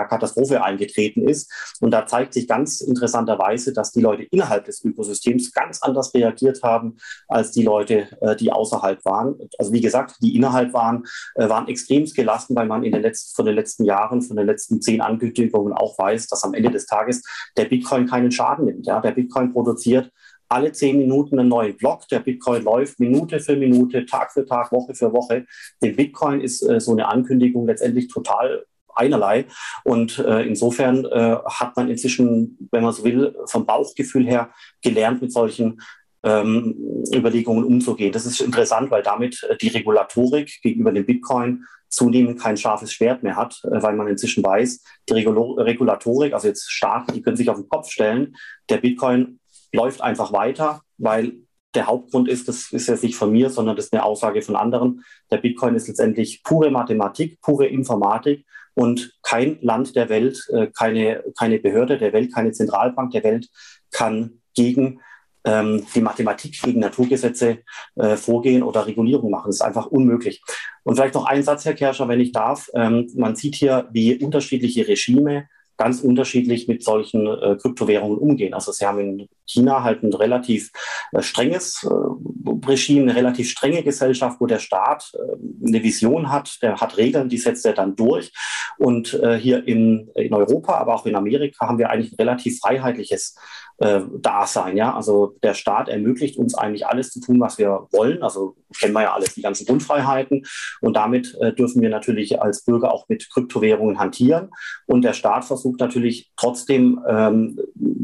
Katastrophe 0.09 0.63
eingetreten 0.63 1.27
ist. 1.27 1.51
Und 1.81 1.91
da 1.91 2.07
zeigt 2.07 2.35
sich 2.35 2.47
ganz 2.47 2.81
interessanterweise, 2.81 3.73
dass 3.73 3.93
die 3.93 4.01
Leute 4.01 4.25
innerhalb 4.25 4.65
des 4.65 4.85
Ökosystems 4.85 5.53
ganz 5.53 5.83
anders 5.83 6.13
reagiert 6.15 6.63
haben 6.63 6.97
als 7.29 7.51
die 7.53 7.63
Leute, 7.63 8.09
die 8.39 8.53
außerhalb 8.53 9.05
waren. 9.05 9.37
Also 9.59 9.73
wie 9.73 9.81
gesagt, 9.81 10.17
die 10.21 10.37
innerhalb 10.37 10.52
innerhalb 10.53 10.73
waren, 10.73 11.05
äh, 11.35 11.49
waren 11.49 11.69
extremst 11.69 12.15
gelassen, 12.15 12.55
weil 12.55 12.67
man 12.67 12.85
in 12.85 12.93
den 12.93 13.03
letzten, 13.03 13.35
von 13.35 13.47
den 13.47 13.55
letzten 13.55 13.85
Jahren, 13.85 14.23
von 14.23 14.37
den 14.37 14.47
letzten 14.47 14.81
zehn 14.81 15.01
Ankündigungen 15.01 15.73
auch 15.73 15.99
weiß, 15.99 16.29
dass 16.29 16.45
am 16.45 16.55
Ende 16.55 16.71
des 16.71 16.87
Tages 16.87 17.23
der 17.57 17.65
Bitcoin 17.65 18.07
keinen 18.07 18.31
Schaden 18.31 18.67
nimmt. 18.67 18.87
Ja? 18.87 19.01
Der 19.01 19.13
Bitcoin 19.13 19.53
produziert 19.53 20.11
alle 20.49 20.73
zehn 20.73 20.99
Minuten 20.99 21.39
einen 21.39 21.49
neuen 21.49 21.77
Block. 21.79 22.07
Der 22.09 22.21
Bitcoin 22.21 22.63
läuft 22.63 23.01
Minute 23.01 23.41
für 23.41 23.57
Minute, 23.57 24.05
Tag 24.05 24.33
für 24.33 24.45
Tag, 24.45 24.71
Woche 24.71 24.95
für 24.95 25.11
Woche. 25.11 25.47
Den 25.83 25.97
Bitcoin 25.97 26.43
ist 26.43 26.61
äh, 26.63 26.79
so 26.79 26.93
eine 26.93 27.09
Ankündigung 27.09 27.67
letztendlich 27.67 28.09
total 28.09 28.67
einerlei. 28.95 29.47
Und 29.85 30.19
äh, 30.19 30.43
insofern 30.43 31.07
äh, 31.07 31.37
hat 31.47 31.75
man 31.77 31.89
inzwischen, 31.89 32.69
wenn 32.71 32.83
man 32.83 32.93
so 32.93 33.03
will, 33.03 33.35
vom 33.47 33.65
Bauchgefühl 33.65 34.27
her 34.27 34.51
gelernt, 34.83 35.23
mit 35.23 35.33
solchen 35.33 35.81
ähm, 36.25 37.05
Überlegungen 37.15 37.65
umzugehen. 37.65 38.13
Das 38.13 38.27
ist 38.27 38.41
interessant, 38.41 38.91
weil 38.91 39.03
damit 39.03 39.43
äh, 39.45 39.57
die 39.57 39.69
Regulatorik 39.69 40.61
gegenüber 40.63 40.93
dem 40.93 41.07
Bitcoin 41.07 41.65
zunehmend 41.89 42.41
kein 42.41 42.57
scharfes 42.57 42.93
Schwert 42.93 43.23
mehr 43.23 43.37
hat, 43.37 43.61
äh, 43.65 43.83
weil 43.83 43.95
man 43.95 44.07
inzwischen 44.07 44.45
weiß, 44.45 44.83
die 45.09 45.13
Regulatorik, 45.15 46.33
also 46.33 46.49
jetzt 46.49 46.71
Staaten, 46.71 47.13
die 47.13 47.23
können 47.23 47.37
sich 47.37 47.51
auf 47.51 47.57
den 47.57 47.69
Kopf 47.69 47.91
stellen. 47.91 48.37
Der 48.69 48.79
Bitcoin 48.79 49.41
läuft 49.73 50.01
einfach 50.01 50.33
weiter, 50.33 50.83
weil 50.99 51.35
der 51.75 51.87
Hauptgrund 51.87 52.29
ist, 52.29 52.49
das 52.49 52.71
ist 52.73 52.89
jetzt 52.89 53.03
nicht 53.03 53.17
von 53.17 53.33
mir, 53.33 53.51
sondern 53.51 53.77
das 53.77 53.87
ist 53.87 53.93
eine 53.93 54.05
Aussage 54.05 54.43
von 54.43 54.57
anderen. 54.57 55.05
Der 55.31 55.39
Bitcoin 55.39 55.75
ist 55.75 55.89
letztendlich 55.89 56.43
pure 56.43 56.71
Mathematik, 56.71 57.41
pure 57.41 57.67
Informatik 57.67 58.45
und 58.75 59.15
kein 59.23 59.59
Land 59.61 59.97
der 59.97 60.09
Welt, 60.09 60.47
äh, 60.53 60.69
keine, 60.69 61.25
keine 61.39 61.59
Behörde 61.59 61.99
der 61.99 62.13
Welt, 62.13 62.33
keine 62.33 62.53
Zentralbank 62.53 63.11
der 63.13 63.25
Welt 63.25 63.49
kann 63.91 64.43
gegen 64.55 65.01
ähm, 65.45 65.87
die 65.95 66.01
Mathematik 66.01 66.61
gegen 66.63 66.81
Naturgesetze 66.81 67.59
äh, 67.97 68.17
vorgehen 68.17 68.63
oder 68.63 68.87
Regulierung 68.87 69.31
machen. 69.31 69.49
Das 69.49 69.57
ist 69.57 69.63
einfach 69.63 69.87
unmöglich. 69.87 70.43
Und 70.85 70.97
vielleicht 70.97 71.15
noch 71.15 71.27
ein 71.27 71.43
Satz, 71.43 71.65
Herr 71.65 71.75
Kerscher, 71.75 72.09
wenn 72.09 72.21
ich 72.21 72.33
darf. 72.33 72.69
Ähm, 72.75 73.11
man 73.17 73.37
sieht 73.37 73.55
hier, 73.55 73.89
wie 73.93 74.23
unterschiedliche 74.23 74.87
Regime 74.87 75.47
ganz 75.83 76.01
unterschiedlich 76.01 76.69
mit 76.69 76.85
solchen 76.85 77.27
äh, 77.27 77.57
Kryptowährungen 77.61 78.19
umgehen. 78.19 78.55
Also 78.55 78.71
sie 78.71 78.87
haben 78.87 79.01
in 79.01 79.29
China 79.47 79.83
halt 79.83 80.05
ein 80.05 80.13
relativ 80.13 80.71
äh, 81.13 81.23
strenges 81.23 81.85
äh, 81.85 82.67
Regime, 82.67 83.03
eine 83.03 83.17
relativ 83.17 83.51
strenge 83.51 83.83
Gesellschaft, 83.83 84.41
wo 84.41 84.47
der 84.47 84.61
Staat 84.61 85.11
äh, 85.15 85.67
eine 85.67 85.83
Vision 85.83 86.31
hat, 86.31 86.63
der 86.63 86.81
hat 86.81 86.99
Regeln, 86.99 87.29
die 87.29 87.39
setzt 87.39 87.67
er 87.67 87.73
dann 87.73 87.97
durch. 87.97 88.33
Und 88.79 89.15
äh, 89.15 89.37
hier 89.37 89.67
in, 89.67 90.09
in 90.15 90.33
Europa, 90.35 90.75
aber 90.75 90.95
auch 90.95 91.07
in 91.07 91.17
Amerika 91.17 91.67
haben 91.67 91.79
wir 91.79 91.91
eigentlich 91.91 92.13
ein 92.13 92.17
relativ 92.17 92.61
freiheitliches 92.61 93.37
äh, 93.83 94.03
Dasein. 94.21 94.77
Ja? 94.77 94.95
Also 94.95 95.37
der 95.43 95.55
Staat 95.55 95.89
ermöglicht 95.89 96.39
uns 96.39 96.55
eigentlich 96.55 96.87
alles 96.87 97.11
zu 97.11 97.21
tun, 97.21 97.41
was 97.41 97.59
wir 97.59 97.89
wollen. 97.91 98.23
Also 98.23 98.57
kennen 98.79 98.95
wir 98.95 99.03
ja 99.03 99.13
alles, 99.13 99.35
die 99.35 99.43
ganzen 99.43 99.67
Grundfreiheiten. 99.67 100.45
Und 100.81 100.97
damit 100.97 101.37
äh, 101.41 101.53
dürfen 101.53 101.83
wir 101.83 101.91
natürlich 101.91 102.41
als 102.41 102.65
Bürger 102.65 102.93
auch 102.93 103.09
mit 103.09 103.29
Kryptowährungen 103.31 103.99
hantieren. 103.99 104.51
Und 104.87 105.03
der 105.03 105.15
Staat 105.15 105.45
versucht 105.45 105.81
natürlich 105.81 106.31
trotzdem 106.37 107.01
ähm, 107.09 107.59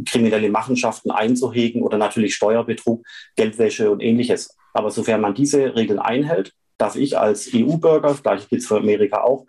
kriminelle 0.05 0.51
Machenschaften 0.51 1.11
einzuhegen 1.11 1.83
oder 1.83 1.97
natürlich 1.97 2.35
Steuerbetrug, 2.35 3.07
Geldwäsche 3.37 3.91
und 3.91 4.01
ähnliches. 4.01 4.57
Aber 4.73 4.91
sofern 4.91 5.21
man 5.21 5.35
diese 5.35 5.77
Regeln 5.77 6.01
einhält, 6.01 6.55
darf 6.77 6.97
ich 6.97 7.19
als 7.19 7.51
EU-Bürger, 7.55 8.17
gleich 8.23 8.49
gilt 8.49 8.62
es 8.62 8.69
für 8.69 8.79
Amerika 8.79 9.23
auch, 9.23 9.47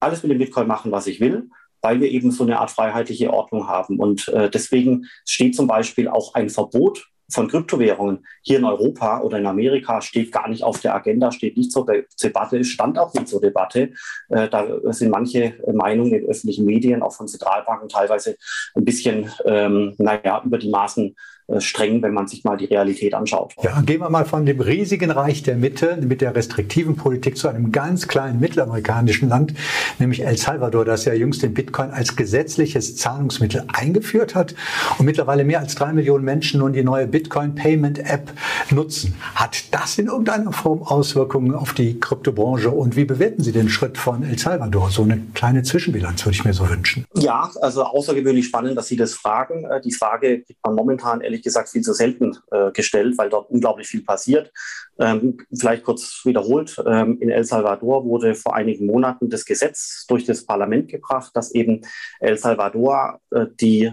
alles 0.00 0.22
mit 0.22 0.32
dem 0.32 0.38
Bitcoin 0.38 0.66
machen, 0.66 0.90
was 0.90 1.06
ich 1.06 1.20
will 1.20 1.48
weil 1.82 2.00
wir 2.00 2.10
eben 2.10 2.30
so 2.30 2.44
eine 2.44 2.58
Art 2.58 2.70
freiheitliche 2.70 3.32
Ordnung 3.32 3.68
haben. 3.68 3.98
Und 3.98 4.28
äh, 4.28 4.48
deswegen 4.48 5.06
steht 5.26 5.54
zum 5.54 5.66
Beispiel 5.66 6.08
auch 6.08 6.34
ein 6.34 6.48
Verbot 6.48 7.08
von 7.30 7.48
Kryptowährungen 7.48 8.26
hier 8.42 8.58
in 8.58 8.64
Europa 8.64 9.20
oder 9.20 9.38
in 9.38 9.46
Amerika 9.46 10.00
steht 10.00 10.32
gar 10.32 10.48
nicht 10.48 10.62
auf 10.62 10.80
der 10.80 10.94
Agenda, 10.94 11.32
steht 11.32 11.56
nicht 11.56 11.72
zur 11.72 11.86
Debatte, 12.22 12.62
stand 12.64 12.98
auch 12.98 13.12
nicht 13.14 13.28
zur 13.28 13.40
Debatte. 13.40 13.92
Äh, 14.28 14.48
da 14.48 14.66
sind 14.92 15.10
manche 15.10 15.54
Meinungen 15.72 16.12
in 16.12 16.28
öffentlichen 16.28 16.64
Medien, 16.64 17.02
auch 17.02 17.14
von 17.14 17.28
Zentralbanken 17.28 17.88
teilweise 17.88 18.36
ein 18.74 18.84
bisschen, 18.84 19.30
ähm, 19.44 19.94
naja, 19.98 20.42
über 20.44 20.58
die 20.58 20.70
Maßen 20.70 21.16
streng, 21.60 22.02
wenn 22.02 22.14
man 22.14 22.26
sich 22.26 22.44
mal 22.44 22.56
die 22.56 22.66
Realität 22.66 23.14
anschaut. 23.14 23.54
Ja, 23.62 23.80
gehen 23.82 24.00
wir 24.00 24.10
mal 24.10 24.24
von 24.24 24.46
dem 24.46 24.60
riesigen 24.60 25.10
Reich 25.10 25.42
der 25.42 25.56
Mitte 25.56 25.98
mit 26.00 26.20
der 26.20 26.34
restriktiven 26.34 26.96
Politik 26.96 27.36
zu 27.36 27.48
einem 27.48 27.72
ganz 27.72 28.08
kleinen 28.08 28.40
mittelamerikanischen 28.40 29.28
Land, 29.28 29.54
nämlich 29.98 30.24
El 30.24 30.36
Salvador, 30.36 30.84
das 30.84 31.04
ja 31.04 31.14
jüngst 31.14 31.42
den 31.42 31.54
Bitcoin 31.54 31.90
als 31.90 32.16
gesetzliches 32.16 32.96
Zahlungsmittel 32.96 33.64
eingeführt 33.72 34.34
hat 34.34 34.54
und 34.98 35.06
mittlerweile 35.06 35.44
mehr 35.44 35.60
als 35.60 35.74
drei 35.74 35.92
Millionen 35.92 36.24
Menschen 36.24 36.60
nun 36.60 36.72
die 36.72 36.84
neue 36.84 37.06
Bitcoin 37.06 37.54
Payment 37.54 37.98
App 37.98 38.32
nutzen. 38.70 39.14
Hat 39.34 39.64
das 39.72 39.98
in 39.98 40.06
irgendeiner 40.06 40.52
Form 40.52 40.82
Auswirkungen 40.82 41.54
auf 41.54 41.74
die 41.74 41.98
Kryptobranche 42.00 42.70
und 42.70 42.96
wie 42.96 43.04
bewerten 43.04 43.42
Sie 43.42 43.52
den 43.52 43.68
Schritt 43.68 43.98
von 43.98 44.22
El 44.22 44.38
Salvador? 44.38 44.90
So 44.90 45.02
eine 45.02 45.20
kleine 45.34 45.62
Zwischenbilanz 45.62 46.24
würde 46.24 46.34
ich 46.34 46.44
mir 46.44 46.52
so 46.52 46.68
wünschen. 46.68 47.04
Ja, 47.14 47.50
also 47.60 47.84
außergewöhnlich 47.84 48.46
spannend, 48.46 48.76
dass 48.76 48.88
Sie 48.88 48.96
das 48.96 49.14
fragen. 49.14 49.64
Äh, 49.64 49.80
die 49.80 49.92
Frage 49.92 50.42
kriegt 50.42 50.60
man 50.64 50.74
momentan 50.74 51.20
ehrlich 51.20 51.41
ehrlich 51.42 51.54
gesagt 51.54 51.68
viel 51.68 51.82
zu 51.82 51.92
selten 51.92 52.38
äh, 52.50 52.70
gestellt, 52.70 53.18
weil 53.18 53.28
dort 53.28 53.50
unglaublich 53.50 53.88
viel 53.88 54.02
passiert. 54.02 54.52
Ähm, 54.98 55.38
vielleicht 55.52 55.84
kurz 55.84 56.22
wiederholt, 56.24 56.76
ähm, 56.86 57.18
in 57.20 57.30
El 57.30 57.44
Salvador 57.44 58.04
wurde 58.04 58.34
vor 58.34 58.54
einigen 58.54 58.86
Monaten 58.86 59.28
das 59.28 59.44
Gesetz 59.44 60.06
durch 60.08 60.24
das 60.24 60.44
Parlament 60.44 60.88
gebracht, 60.88 61.32
dass 61.34 61.52
eben 61.54 61.82
El 62.20 62.38
Salvador 62.38 63.20
äh, 63.30 63.46
die 63.60 63.92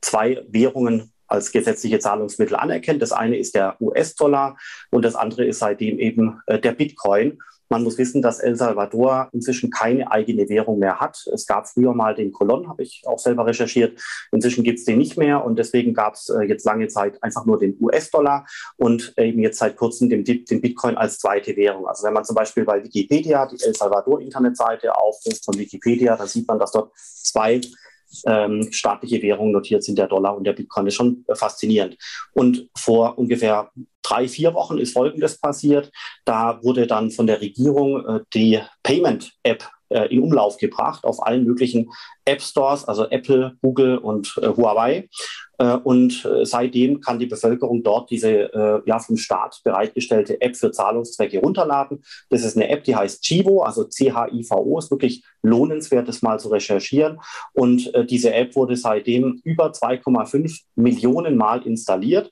zwei 0.00 0.42
Währungen 0.48 1.12
als 1.28 1.50
gesetzliche 1.52 1.98
Zahlungsmittel 1.98 2.56
anerkennt. 2.56 3.02
Das 3.02 3.12
eine 3.12 3.36
ist 3.36 3.54
der 3.54 3.76
US-Dollar 3.80 4.56
und 4.90 5.04
das 5.04 5.16
andere 5.16 5.44
ist 5.44 5.58
seitdem 5.58 5.98
eben 5.98 6.40
äh, 6.46 6.58
der 6.58 6.72
Bitcoin. 6.72 7.38
Man 7.68 7.82
muss 7.82 7.98
wissen, 7.98 8.22
dass 8.22 8.38
El 8.38 8.56
Salvador 8.56 9.28
inzwischen 9.32 9.70
keine 9.70 10.10
eigene 10.10 10.48
Währung 10.48 10.78
mehr 10.78 11.00
hat. 11.00 11.26
Es 11.32 11.46
gab 11.46 11.68
früher 11.68 11.94
mal 11.94 12.14
den 12.14 12.32
Colon, 12.32 12.68
habe 12.68 12.82
ich 12.82 13.02
auch 13.06 13.18
selber 13.18 13.46
recherchiert. 13.46 14.00
Inzwischen 14.32 14.64
gibt 14.64 14.78
es 14.78 14.84
den 14.84 14.98
nicht 14.98 15.16
mehr 15.16 15.44
und 15.44 15.58
deswegen 15.58 15.94
gab 15.94 16.14
es 16.14 16.28
äh, 16.28 16.42
jetzt 16.44 16.64
lange 16.64 16.88
Zeit 16.88 17.22
einfach 17.22 17.44
nur 17.44 17.58
den 17.58 17.76
US-Dollar 17.80 18.46
und 18.76 19.14
eben 19.16 19.40
jetzt 19.40 19.58
seit 19.58 19.76
kurzem 19.76 20.08
den, 20.08 20.24
den, 20.24 20.60
Bitcoin 20.60 20.96
als 20.96 21.18
zweite 21.18 21.56
Währung. 21.56 21.86
Also 21.86 22.04
wenn 22.06 22.14
man 22.14 22.24
zum 22.24 22.36
Beispiel 22.36 22.64
bei 22.64 22.82
Wikipedia 22.82 23.46
die 23.46 23.62
El 23.62 23.74
Salvador-Internetseite 23.74 24.96
aufruft 24.96 25.44
von 25.44 25.58
Wikipedia, 25.58 26.16
dann 26.16 26.28
sieht 26.28 26.46
man, 26.46 26.58
dass 26.58 26.72
dort 26.72 26.92
zwei 26.96 27.60
ähm, 28.26 28.70
staatliche 28.72 29.22
Währungen 29.22 29.52
notiert 29.52 29.84
sind, 29.84 29.98
der 29.98 30.06
Dollar 30.06 30.36
und 30.36 30.44
der 30.44 30.52
Bitcoin. 30.52 30.86
ist 30.86 30.94
schon 30.94 31.24
äh, 31.28 31.34
faszinierend. 31.34 31.96
Und 32.32 32.68
vor 32.76 33.18
ungefähr 33.18 33.70
drei, 34.02 34.28
vier 34.28 34.54
Wochen 34.54 34.78
ist 34.78 34.92
Folgendes 34.92 35.38
passiert. 35.38 35.90
Da 36.24 36.62
wurde 36.62 36.86
dann 36.86 37.10
von 37.10 37.26
der 37.26 37.40
Regierung 37.40 38.04
äh, 38.06 38.20
die 38.34 38.60
Payment-App 38.82 39.68
äh, 39.88 40.06
in 40.06 40.22
Umlauf 40.22 40.58
gebracht 40.58 41.04
auf 41.04 41.24
allen 41.24 41.44
möglichen 41.44 41.90
App 42.24 42.42
Stores, 42.42 42.84
also 42.84 43.08
Apple, 43.08 43.56
Google 43.62 43.98
und 43.98 44.34
äh, 44.42 44.48
Huawei. 44.48 45.08
Äh, 45.58 45.76
und 45.76 46.24
äh, 46.24 46.44
seitdem 46.44 47.00
kann 47.00 47.18
die 47.18 47.26
Bevölkerung 47.26 47.82
dort 47.82 48.10
diese 48.10 48.52
äh, 48.52 48.82
ja, 48.84 48.98
vom 48.98 49.16
Staat 49.16 49.60
bereitgestellte 49.64 50.40
App 50.40 50.56
für 50.56 50.70
Zahlungszwecke 50.70 51.38
runterladen. 51.38 52.02
Das 52.30 52.44
ist 52.44 52.56
eine 52.56 52.68
App, 52.68 52.84
die 52.84 52.96
heißt 52.96 53.22
Chivo, 53.22 53.62
also 53.62 53.84
C-H-I-V-O, 53.84 54.78
ist 54.78 54.90
wirklich 54.90 55.24
lohnenswert, 55.42 56.08
das 56.08 56.22
mal 56.22 56.38
zu 56.38 56.48
recherchieren. 56.48 57.20
Und 57.52 57.94
äh, 57.94 58.04
diese 58.04 58.34
App 58.34 58.56
wurde 58.56 58.76
seitdem 58.76 59.40
über 59.44 59.70
2,5 59.70 60.62
Millionen 60.74 61.36
Mal 61.36 61.62
installiert. 61.62 62.30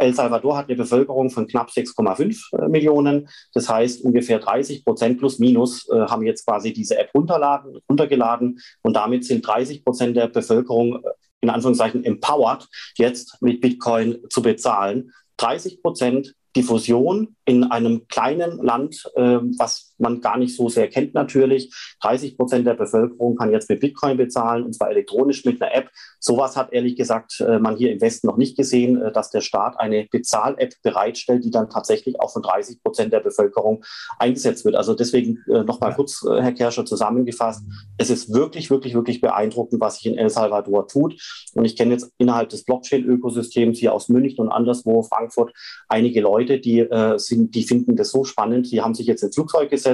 El 0.00 0.14
Salvador 0.14 0.56
hat 0.56 0.68
eine 0.68 0.76
Bevölkerung 0.76 1.30
von 1.30 1.46
knapp 1.46 1.70
6,5 1.70 2.58
äh, 2.58 2.68
Millionen. 2.68 3.28
Das 3.52 3.68
heißt, 3.68 4.02
ungefähr 4.02 4.38
30 4.38 4.84
Prozent 4.84 5.18
plus 5.18 5.38
minus 5.38 5.88
äh, 5.90 6.06
haben 6.06 6.24
jetzt 6.24 6.46
quasi 6.46 6.72
diese 6.72 6.98
App 6.98 7.10
runtergeladen 7.14 8.58
und 8.82 8.96
damit 8.96 9.24
sind 9.24 9.46
30 9.46 9.84
Prozent 9.84 10.16
der 10.16 10.28
Bevölkerung 10.28 10.96
äh, 10.96 11.10
in 11.42 11.50
Anführungszeichen 11.50 12.04
empowered, 12.04 12.66
jetzt 12.96 13.40
mit 13.40 13.60
Bitcoin 13.60 14.18
zu 14.28 14.42
bezahlen. 14.42 15.12
30 15.38 15.82
Prozent 15.82 16.34
Diffusion 16.54 17.36
in 17.44 17.64
einem 17.64 18.08
kleinen 18.08 18.58
Land, 18.58 19.04
was 19.14 19.89
man 20.00 20.20
gar 20.20 20.38
nicht 20.38 20.56
so 20.56 20.68
sehr 20.68 20.88
kennt 20.88 21.14
natürlich. 21.14 21.74
30 22.02 22.36
Prozent 22.36 22.66
der 22.66 22.74
Bevölkerung 22.74 23.36
kann 23.36 23.50
jetzt 23.50 23.68
mit 23.68 23.80
Bitcoin 23.80 24.16
bezahlen 24.16 24.64
und 24.64 24.74
zwar 24.74 24.90
elektronisch 24.90 25.44
mit 25.44 25.60
einer 25.60 25.74
App. 25.74 25.90
Sowas 26.18 26.56
hat 26.56 26.72
ehrlich 26.72 26.96
gesagt 26.96 27.40
äh, 27.40 27.58
man 27.58 27.76
hier 27.76 27.92
im 27.92 28.00
Westen 28.00 28.26
noch 28.26 28.36
nicht 28.36 28.56
gesehen, 28.56 29.00
äh, 29.00 29.12
dass 29.12 29.30
der 29.30 29.40
Staat 29.40 29.78
eine 29.78 30.06
Bezahl-App 30.10 30.74
bereitstellt, 30.82 31.44
die 31.44 31.50
dann 31.50 31.70
tatsächlich 31.70 32.20
auch 32.20 32.32
von 32.32 32.42
30 32.42 32.82
Prozent 32.82 33.12
der 33.12 33.20
Bevölkerung 33.20 33.84
eingesetzt 34.18 34.64
wird. 34.64 34.76
Also 34.76 34.94
deswegen 34.94 35.38
äh, 35.48 35.64
nochmal 35.64 35.94
kurz, 35.94 36.24
Herr 36.24 36.52
Kerscher, 36.52 36.84
zusammengefasst. 36.84 37.62
Es 37.98 38.10
ist 38.10 38.32
wirklich, 38.32 38.70
wirklich, 38.70 38.94
wirklich 38.94 39.20
beeindruckend, 39.20 39.80
was 39.80 39.96
sich 39.96 40.06
in 40.06 40.18
El 40.18 40.30
Salvador 40.30 40.88
tut. 40.88 41.14
Und 41.54 41.64
ich 41.64 41.76
kenne 41.76 41.92
jetzt 41.92 42.12
innerhalb 42.18 42.48
des 42.48 42.64
Blockchain-Ökosystems 42.64 43.78
hier 43.78 43.92
aus 43.92 44.08
München 44.08 44.40
und 44.40 44.50
anderswo, 44.50 45.02
Frankfurt, 45.02 45.52
einige 45.88 46.20
Leute, 46.20 46.58
die 46.58 46.86
sind 47.16 47.50
die 47.54 47.62
finden 47.62 47.96
das 47.96 48.10
so 48.10 48.24
spannend, 48.24 48.70
die 48.70 48.80
haben 48.80 48.94
sich 48.94 49.06
jetzt 49.06 49.22
ins 49.22 49.34
Flugzeug 49.34 49.70
gesetzt, 49.70 49.89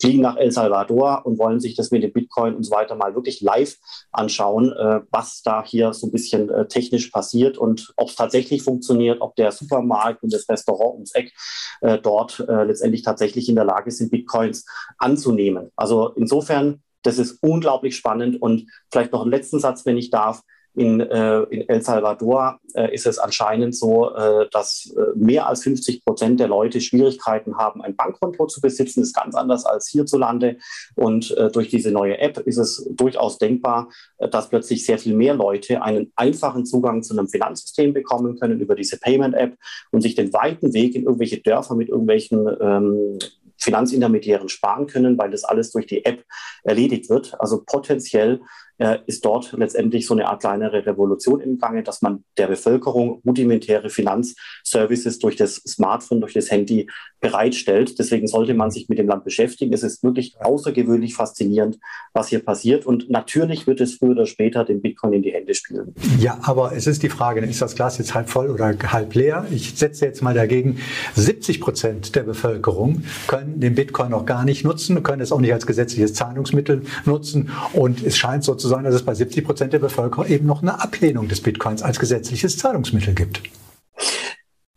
fliegen 0.00 0.22
nach 0.22 0.36
El 0.36 0.50
Salvador 0.50 1.24
und 1.24 1.38
wollen 1.38 1.60
sich 1.60 1.76
das 1.76 1.90
mit 1.90 2.02
dem 2.02 2.12
Bitcoin 2.12 2.54
und 2.54 2.64
so 2.64 2.70
weiter 2.72 2.94
mal 2.94 3.14
wirklich 3.14 3.40
live 3.40 3.76
anschauen, 4.12 4.72
äh, 4.72 5.00
was 5.10 5.42
da 5.42 5.64
hier 5.64 5.92
so 5.92 6.06
ein 6.06 6.12
bisschen 6.12 6.50
äh, 6.50 6.66
technisch 6.68 7.08
passiert 7.10 7.58
und 7.58 7.92
ob 7.96 8.08
es 8.08 8.16
tatsächlich 8.16 8.62
funktioniert, 8.62 9.20
ob 9.20 9.36
der 9.36 9.52
Supermarkt 9.52 10.22
und 10.22 10.32
das 10.32 10.48
Restaurant 10.48 10.94
ums 10.94 11.14
Eck 11.14 11.32
äh, 11.80 11.98
dort 11.98 12.40
äh, 12.40 12.64
letztendlich 12.64 13.02
tatsächlich 13.02 13.48
in 13.48 13.56
der 13.56 13.64
Lage 13.64 13.90
sind, 13.90 14.10
Bitcoins 14.10 14.66
anzunehmen. 14.98 15.70
Also 15.76 16.08
insofern, 16.10 16.82
das 17.02 17.18
ist 17.18 17.38
unglaublich 17.42 17.96
spannend 17.96 18.40
und 18.40 18.66
vielleicht 18.90 19.12
noch 19.12 19.22
einen 19.22 19.30
letzten 19.30 19.60
Satz, 19.60 19.86
wenn 19.86 19.96
ich 19.96 20.10
darf. 20.10 20.42
In, 20.74 21.00
äh, 21.00 21.42
in 21.44 21.68
El 21.68 21.82
Salvador 21.82 22.60
äh, 22.74 22.94
ist 22.94 23.06
es 23.06 23.18
anscheinend 23.18 23.74
so, 23.74 24.14
äh, 24.14 24.46
dass 24.50 24.94
äh, 24.96 25.16
mehr 25.16 25.48
als 25.48 25.62
50 25.64 26.04
Prozent 26.04 26.38
der 26.38 26.48
Leute 26.48 26.80
Schwierigkeiten 26.80 27.56
haben, 27.56 27.82
ein 27.82 27.96
Bankkonto 27.96 28.46
zu 28.46 28.60
besitzen. 28.60 29.02
Ist 29.02 29.14
ganz 29.14 29.34
anders 29.34 29.64
als 29.64 29.88
hierzulande. 29.88 30.58
Und 30.94 31.36
äh, 31.36 31.50
durch 31.50 31.68
diese 31.68 31.90
neue 31.90 32.18
App 32.18 32.38
ist 32.38 32.58
es 32.58 32.88
durchaus 32.90 33.38
denkbar, 33.38 33.88
äh, 34.18 34.28
dass 34.28 34.48
plötzlich 34.48 34.84
sehr 34.84 34.98
viel 34.98 35.14
mehr 35.14 35.34
Leute 35.34 35.82
einen 35.82 36.12
einfachen 36.14 36.64
Zugang 36.64 37.02
zu 37.02 37.12
einem 37.16 37.28
Finanzsystem 37.28 37.92
bekommen 37.92 38.38
können 38.38 38.60
über 38.60 38.74
diese 38.74 38.98
Payment-App 38.98 39.56
und 39.90 40.02
sich 40.02 40.14
den 40.14 40.32
weiten 40.32 40.72
Weg 40.74 40.94
in 40.94 41.04
irgendwelche 41.04 41.40
Dörfer 41.40 41.74
mit 41.74 41.88
irgendwelchen 41.88 42.46
ähm, 42.60 43.18
Finanzintermediären 43.58 44.48
sparen 44.48 44.86
können, 44.86 45.18
weil 45.18 45.30
das 45.30 45.44
alles 45.44 45.72
durch 45.72 45.86
die 45.86 46.04
App 46.04 46.24
erledigt 46.62 47.10
wird. 47.10 47.38
Also 47.40 47.62
potenziell 47.64 48.40
äh, 48.78 48.98
ist 49.06 49.24
dort 49.24 49.52
letztendlich 49.52 50.06
so 50.06 50.14
eine 50.14 50.28
Art 50.28 50.40
kleinere 50.40 50.86
Revolution 50.86 51.40
im 51.40 51.58
Gange, 51.58 51.82
dass 51.82 52.00
man 52.00 52.24
der 52.36 52.46
Bevölkerung 52.46 53.20
rudimentäre 53.26 53.90
Finanzservices 53.90 55.18
durch 55.18 55.36
das 55.36 55.56
Smartphone, 55.56 56.20
durch 56.20 56.32
das 56.32 56.50
Handy 56.50 56.88
bereitstellt. 57.20 57.98
Deswegen 57.98 58.28
sollte 58.28 58.54
man 58.54 58.70
sich 58.70 58.88
mit 58.88 58.98
dem 58.98 59.08
Land 59.08 59.24
beschäftigen. 59.24 59.72
Es 59.72 59.82
ist 59.82 60.04
wirklich 60.04 60.36
außergewöhnlich 60.40 61.14
faszinierend, 61.14 61.78
was 62.12 62.28
hier 62.28 62.38
passiert. 62.38 62.86
Und 62.86 63.10
natürlich 63.10 63.66
wird 63.66 63.80
es 63.80 63.96
früher 63.96 64.10
oder 64.10 64.26
später 64.26 64.64
den 64.64 64.80
Bitcoin 64.80 65.12
in 65.14 65.22
die 65.22 65.32
Hände 65.32 65.54
spielen. 65.54 65.94
Ja, 66.20 66.38
aber 66.42 66.72
es 66.72 66.86
ist 66.86 67.02
die 67.02 67.08
Frage, 67.08 67.40
ist 67.40 67.60
das 67.60 67.74
Glas 67.74 67.98
jetzt 67.98 68.14
halb 68.14 68.28
voll 68.28 68.50
oder 68.50 68.74
halb 68.86 69.14
leer? 69.14 69.46
Ich 69.50 69.74
setze 69.74 70.04
jetzt 70.04 70.22
mal 70.22 70.34
dagegen, 70.34 70.78
70 71.16 71.60
Prozent 71.60 72.14
der 72.14 72.22
Bevölkerung 72.22 73.02
können 73.26 73.58
den 73.58 73.74
Bitcoin 73.74 74.10
noch 74.10 74.24
gar 74.24 74.44
nicht 74.44 74.64
nutzen, 74.64 75.02
können 75.02 75.22
es 75.22 75.32
auch 75.32 75.40
nicht 75.40 75.52
als 75.52 75.66
gesetzliches 75.66 76.14
Zahlungsmittel 76.14 76.82
nutzen. 77.04 77.50
Und 77.72 78.04
es 78.04 78.16
scheint 78.16 78.44
sozusagen 78.44 78.67
sein, 78.68 78.84
dass 78.84 78.94
es 78.94 79.04
bei 79.04 79.14
70 79.14 79.44
Prozent 79.44 79.72
der 79.72 79.78
Bevölkerung 79.78 80.26
eben 80.26 80.46
noch 80.46 80.62
eine 80.62 80.80
Ablehnung 80.80 81.28
des 81.28 81.40
Bitcoins 81.40 81.82
als 81.82 81.98
gesetzliches 81.98 82.58
Zahlungsmittel 82.58 83.14
gibt. 83.14 83.42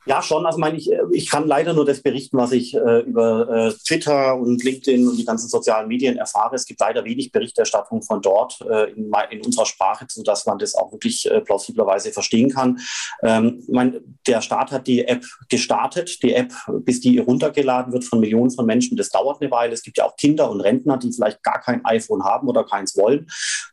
Ja, 0.08 0.24
schon. 0.24 0.46
Also 0.48 0.58
meine 0.58 0.78
ich, 0.78 0.92
äh, 0.92 1.02
ich 1.12 1.30
kann 1.30 1.48
leider 1.48 1.74
nur 1.74 1.86
das 1.86 2.02
berichten, 2.02 2.38
was 2.38 2.52
ich 2.54 2.74
äh, 2.74 3.02
über 3.02 3.50
äh, 3.50 3.74
Twitter 3.86 4.36
und 4.36 4.64
LinkedIn 4.64 5.08
und 5.08 5.16
die 5.18 5.26
ganzen 5.26 5.48
sozialen 5.48 5.88
Medien 5.88 6.18
erfahre. 6.18 6.56
Es 6.56 6.66
gibt 6.66 6.80
leider 6.80 7.06
wenig 7.06 7.32
Berichterstattung 7.32 8.02
von 8.02 8.22
dort 8.22 8.60
äh, 8.62 8.92
in, 8.92 9.12
in, 9.30 9.46
unserer 9.46 9.68
Sprache, 9.68 10.06
sodass 10.10 10.48
man 10.48 10.58
das 10.58 10.74
auch 10.74 10.92
wirklich 10.92 11.30
äh, 11.30 11.40
plausiblerweise 11.42 12.12
verstehen 12.12 12.50
kann. 12.50 12.80
Ähm, 13.22 13.64
mein, 13.70 14.18
der 14.26 14.42
Staat 14.42 14.72
hat 14.72 14.88
die 14.88 15.08
App 15.08 15.24
gestartet. 15.50 16.24
Die 16.24 16.34
App, 16.34 16.52
bis 16.80 17.00
die 17.00 17.20
runtergeladen 17.20 17.94
wird 17.94 18.04
von 18.04 18.20
Millionen 18.20 18.50
von 18.50 18.66
Menschen, 18.66 18.98
das 18.98 19.10
dauert 19.10 19.40
eine 19.40 19.52
Weile. 19.52 19.74
Es 19.74 19.84
gibt 19.84 20.00
ja 20.00 20.06
auch 20.06 20.16
Kinder 20.18 20.50
und 20.50 20.62
Rentner, 20.62 20.98
die 20.98 21.12
vielleicht 21.12 21.44
gar 21.44 21.62
kein 21.62 21.86
iPhone 21.86 22.24
haben 22.24 22.48
oder 22.48 22.64
keins 22.64 22.98
wollen. 22.98 23.28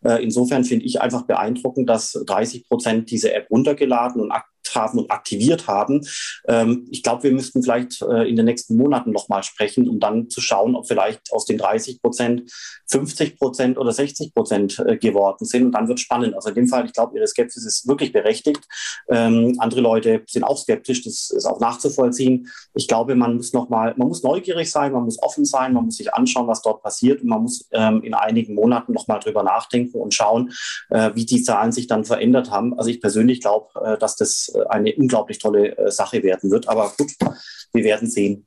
Äh, 0.05 0.23
insofern 0.23 0.64
finde 0.64 0.85
ich 0.85 1.01
einfach 1.01 1.23
beeindruckend, 1.23 1.88
dass 1.88 2.12
30 2.12 2.69
Prozent 2.69 3.11
diese 3.11 3.33
App 3.33 3.51
runtergeladen 3.51 4.21
und 4.21 4.31
haben 4.74 4.98
und 4.98 5.11
aktiviert 5.11 5.66
haben. 5.66 6.07
Ähm, 6.46 6.87
ich 6.90 7.02
glaube, 7.02 7.24
wir 7.24 7.33
müssten 7.33 7.62
vielleicht 7.62 8.02
äh, 8.02 8.28
in 8.28 8.37
den 8.37 8.46
nächsten 8.46 8.76
Monaten 8.76 9.12
nochmal 9.12 9.42
sprechen, 9.42 9.88
um 9.88 10.00
dann 10.00 10.31
zu 10.31 10.40
schauen, 10.40 10.74
ob 10.74 10.87
vielleicht 10.87 11.33
aus 11.33 11.44
den 11.44 11.59
30 11.59 12.02
Prozent 12.02 12.50
50 12.87 13.38
Prozent 13.38 13.78
oder 13.78 13.92
60 13.92 14.35
Prozent 14.35 14.78
äh, 14.87 14.96
geworden 14.96 15.44
sind. 15.44 15.66
Und 15.66 15.72
dann 15.72 15.88
wird 15.88 16.00
spannend. 16.00 16.35
Also 16.35 16.48
in 16.48 16.54
dem 16.54 16.68
Fall, 16.68 16.87
ich 16.87 16.92
glaube, 16.92 17.16
Ihre 17.16 17.26
Skepsis 17.26 17.64
ist 17.64 17.87
wirklich 17.87 18.12
berechtigt. 18.12 18.64
Ähm, 19.09 19.57
andere 19.59 19.81
Leute 19.81 20.22
sind 20.26 20.44
auch 20.44 20.59
skeptisch. 20.59 21.02
Das 21.04 21.31
ist 21.31 21.46
auch 21.46 21.61
nachzuvollziehen. 21.61 22.48
Ich 22.74 22.88
glaube, 22.88 23.14
man 23.14 23.37
muss 23.37 23.52
nochmal, 23.52 23.94
man 23.96 24.09
muss 24.09 24.22
neugierig 24.22 24.70
sein, 24.70 24.92
man 24.92 25.04
muss 25.04 25.22
offen 25.22 25.44
sein, 25.44 25.74
man 25.74 25.87
muss 25.87 25.96
sich 25.96 26.12
anschauen, 26.14 26.46
was 26.46 26.62
dort 26.62 26.83
passiert 26.83 27.22
und 27.22 27.28
man 27.28 27.42
muss 27.42 27.68
ähm, 27.72 28.02
in 28.02 28.14
einigen 28.14 28.54
Monaten 28.54 28.92
nochmal 28.92 29.20
drüber 29.20 29.42
nachdenken 29.42 29.98
und 29.98 30.14
schauen, 30.14 30.52
äh, 30.90 31.11
wie 31.14 31.26
die 31.26 31.42
Zahlen 31.42 31.72
sich 31.72 31.87
dann 31.87 32.04
verändert 32.04 32.50
haben. 32.50 32.76
Also 32.78 32.90
ich 32.90 33.00
persönlich 33.00 33.40
glaube, 33.40 33.68
äh, 33.85 33.98
dass 33.98 34.16
das 34.16 34.52
eine 34.68 34.94
unglaublich 34.97 35.38
tolle 35.38 35.77
äh, 35.77 35.90
Sache 35.90 36.23
werden 36.23 36.51
wird. 36.51 36.68
Aber 36.68 36.92
gut, 36.97 37.12
wir 37.73 37.85
werden 37.85 38.09
sehen. 38.09 38.47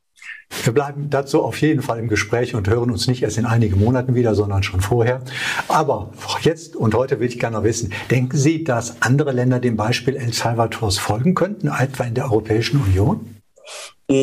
Wir 0.64 0.74
bleiben 0.74 1.10
dazu 1.10 1.42
auf 1.42 1.62
jeden 1.62 1.82
Fall 1.82 2.00
im 2.00 2.08
Gespräch 2.08 2.56
und 2.56 2.68
hören 2.68 2.92
uns 2.92 3.08
nicht 3.08 3.24
erst 3.24 3.38
in 3.38 3.46
einigen 3.46 3.80
Monaten 3.80 4.16
wieder, 4.16 4.36
sondern 4.36 4.64
schon 4.64 4.82
vorher. 4.82 5.22
Aber 5.68 6.12
jetzt 6.42 6.76
und 6.76 6.94
heute 6.94 7.20
will 7.20 7.28
ich 7.28 7.40
gerne 7.40 7.64
wissen, 7.64 7.94
denken 8.12 8.38
Sie, 8.38 8.64
dass 8.64 9.02
andere 9.02 9.32
Länder 9.32 9.60
dem 9.60 9.78
Beispiel 9.78 10.18
El 10.18 10.34
Salvadors 10.34 10.98
folgen 10.98 11.36
könnten, 11.36 11.68
etwa 11.68 12.04
in 12.04 12.16
der 12.16 12.26
Europäischen 12.26 12.82
Union? 12.82 13.38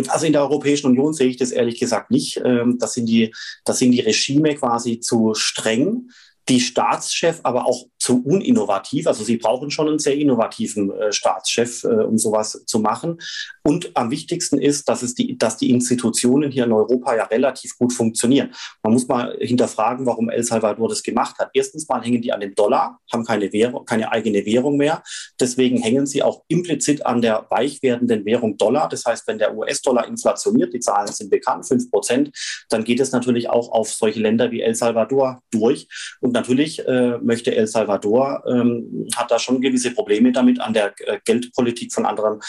Also 0.08 0.26
in 0.26 0.32
der 0.32 0.42
Europäischen 0.42 0.88
Union 0.88 1.14
sehe 1.14 1.28
ich 1.28 1.38
das 1.38 1.50
ehrlich 1.50 1.80
gesagt 1.80 2.10
nicht. 2.10 2.40
Ähm, 2.44 2.76
das 2.78 2.92
sind 2.92 3.06
die, 3.06 3.34
das 3.64 3.78
sind 3.78 3.92
die 3.92 4.00
Regime 4.00 4.54
quasi 4.54 5.00
zu 5.00 5.32
streng 5.34 6.10
die 6.48 6.60
Staatschef 6.60 7.40
aber 7.42 7.66
auch 7.66 7.86
zu 8.08 8.22
uninnovativ. 8.24 9.06
Also 9.06 9.22
sie 9.22 9.36
brauchen 9.36 9.70
schon 9.70 9.86
einen 9.86 9.98
sehr 9.98 10.16
innovativen 10.16 10.90
äh, 10.90 11.12
Staatschef, 11.12 11.84
äh, 11.84 11.88
um 11.88 12.16
sowas 12.16 12.64
zu 12.64 12.78
machen. 12.78 13.18
Und 13.62 13.94
am 13.94 14.10
wichtigsten 14.10 14.58
ist, 14.58 14.88
dass, 14.88 15.02
es 15.02 15.14
die, 15.14 15.36
dass 15.36 15.58
die 15.58 15.68
Institutionen 15.68 16.50
hier 16.50 16.64
in 16.64 16.72
Europa 16.72 17.14
ja 17.14 17.24
relativ 17.24 17.76
gut 17.76 17.92
funktionieren. 17.92 18.54
Man 18.82 18.94
muss 18.94 19.08
mal 19.08 19.36
hinterfragen, 19.38 20.06
warum 20.06 20.30
El 20.30 20.42
Salvador 20.42 20.88
das 20.88 21.02
gemacht 21.02 21.38
hat. 21.38 21.50
Erstens 21.52 21.86
mal 21.86 22.02
hängen 22.02 22.22
die 22.22 22.32
an 22.32 22.40
dem 22.40 22.54
Dollar, 22.54 22.98
haben 23.12 23.26
keine, 23.26 23.52
Währung, 23.52 23.84
keine 23.84 24.10
eigene 24.10 24.46
Währung 24.46 24.78
mehr. 24.78 25.02
Deswegen 25.38 25.76
hängen 25.76 26.06
sie 26.06 26.22
auch 26.22 26.44
implizit 26.48 27.04
an 27.04 27.20
der 27.20 27.44
weich 27.50 27.82
werdenden 27.82 28.24
Währung 28.24 28.56
Dollar. 28.56 28.88
Das 28.88 29.04
heißt, 29.04 29.28
wenn 29.28 29.36
der 29.36 29.54
US-Dollar 29.54 30.08
inflationiert, 30.08 30.72
die 30.72 30.80
Zahlen 30.80 31.12
sind 31.12 31.28
bekannt, 31.28 31.68
fünf 31.68 31.90
Prozent, 31.90 32.30
dann 32.70 32.84
geht 32.84 33.00
es 33.00 33.12
natürlich 33.12 33.50
auch 33.50 33.70
auf 33.70 33.90
solche 33.90 34.20
Länder 34.20 34.50
wie 34.50 34.62
El 34.62 34.74
Salvador 34.74 35.42
durch. 35.50 35.88
Und 36.22 36.32
natürlich 36.32 36.78
äh, 36.86 37.18
möchte 37.18 37.54
El 37.54 37.66
Salvador, 37.66 37.97
ähm, 38.04 39.08
hat 39.16 39.30
da 39.30 39.38
schon 39.38 39.60
gewisse 39.60 39.92
Probleme 39.92 40.32
damit, 40.32 40.60
an 40.60 40.72
der 40.72 40.94
äh, 41.00 41.18
Geldpolitik 41.24 41.92
von 41.92 42.06
anderen 42.06 42.40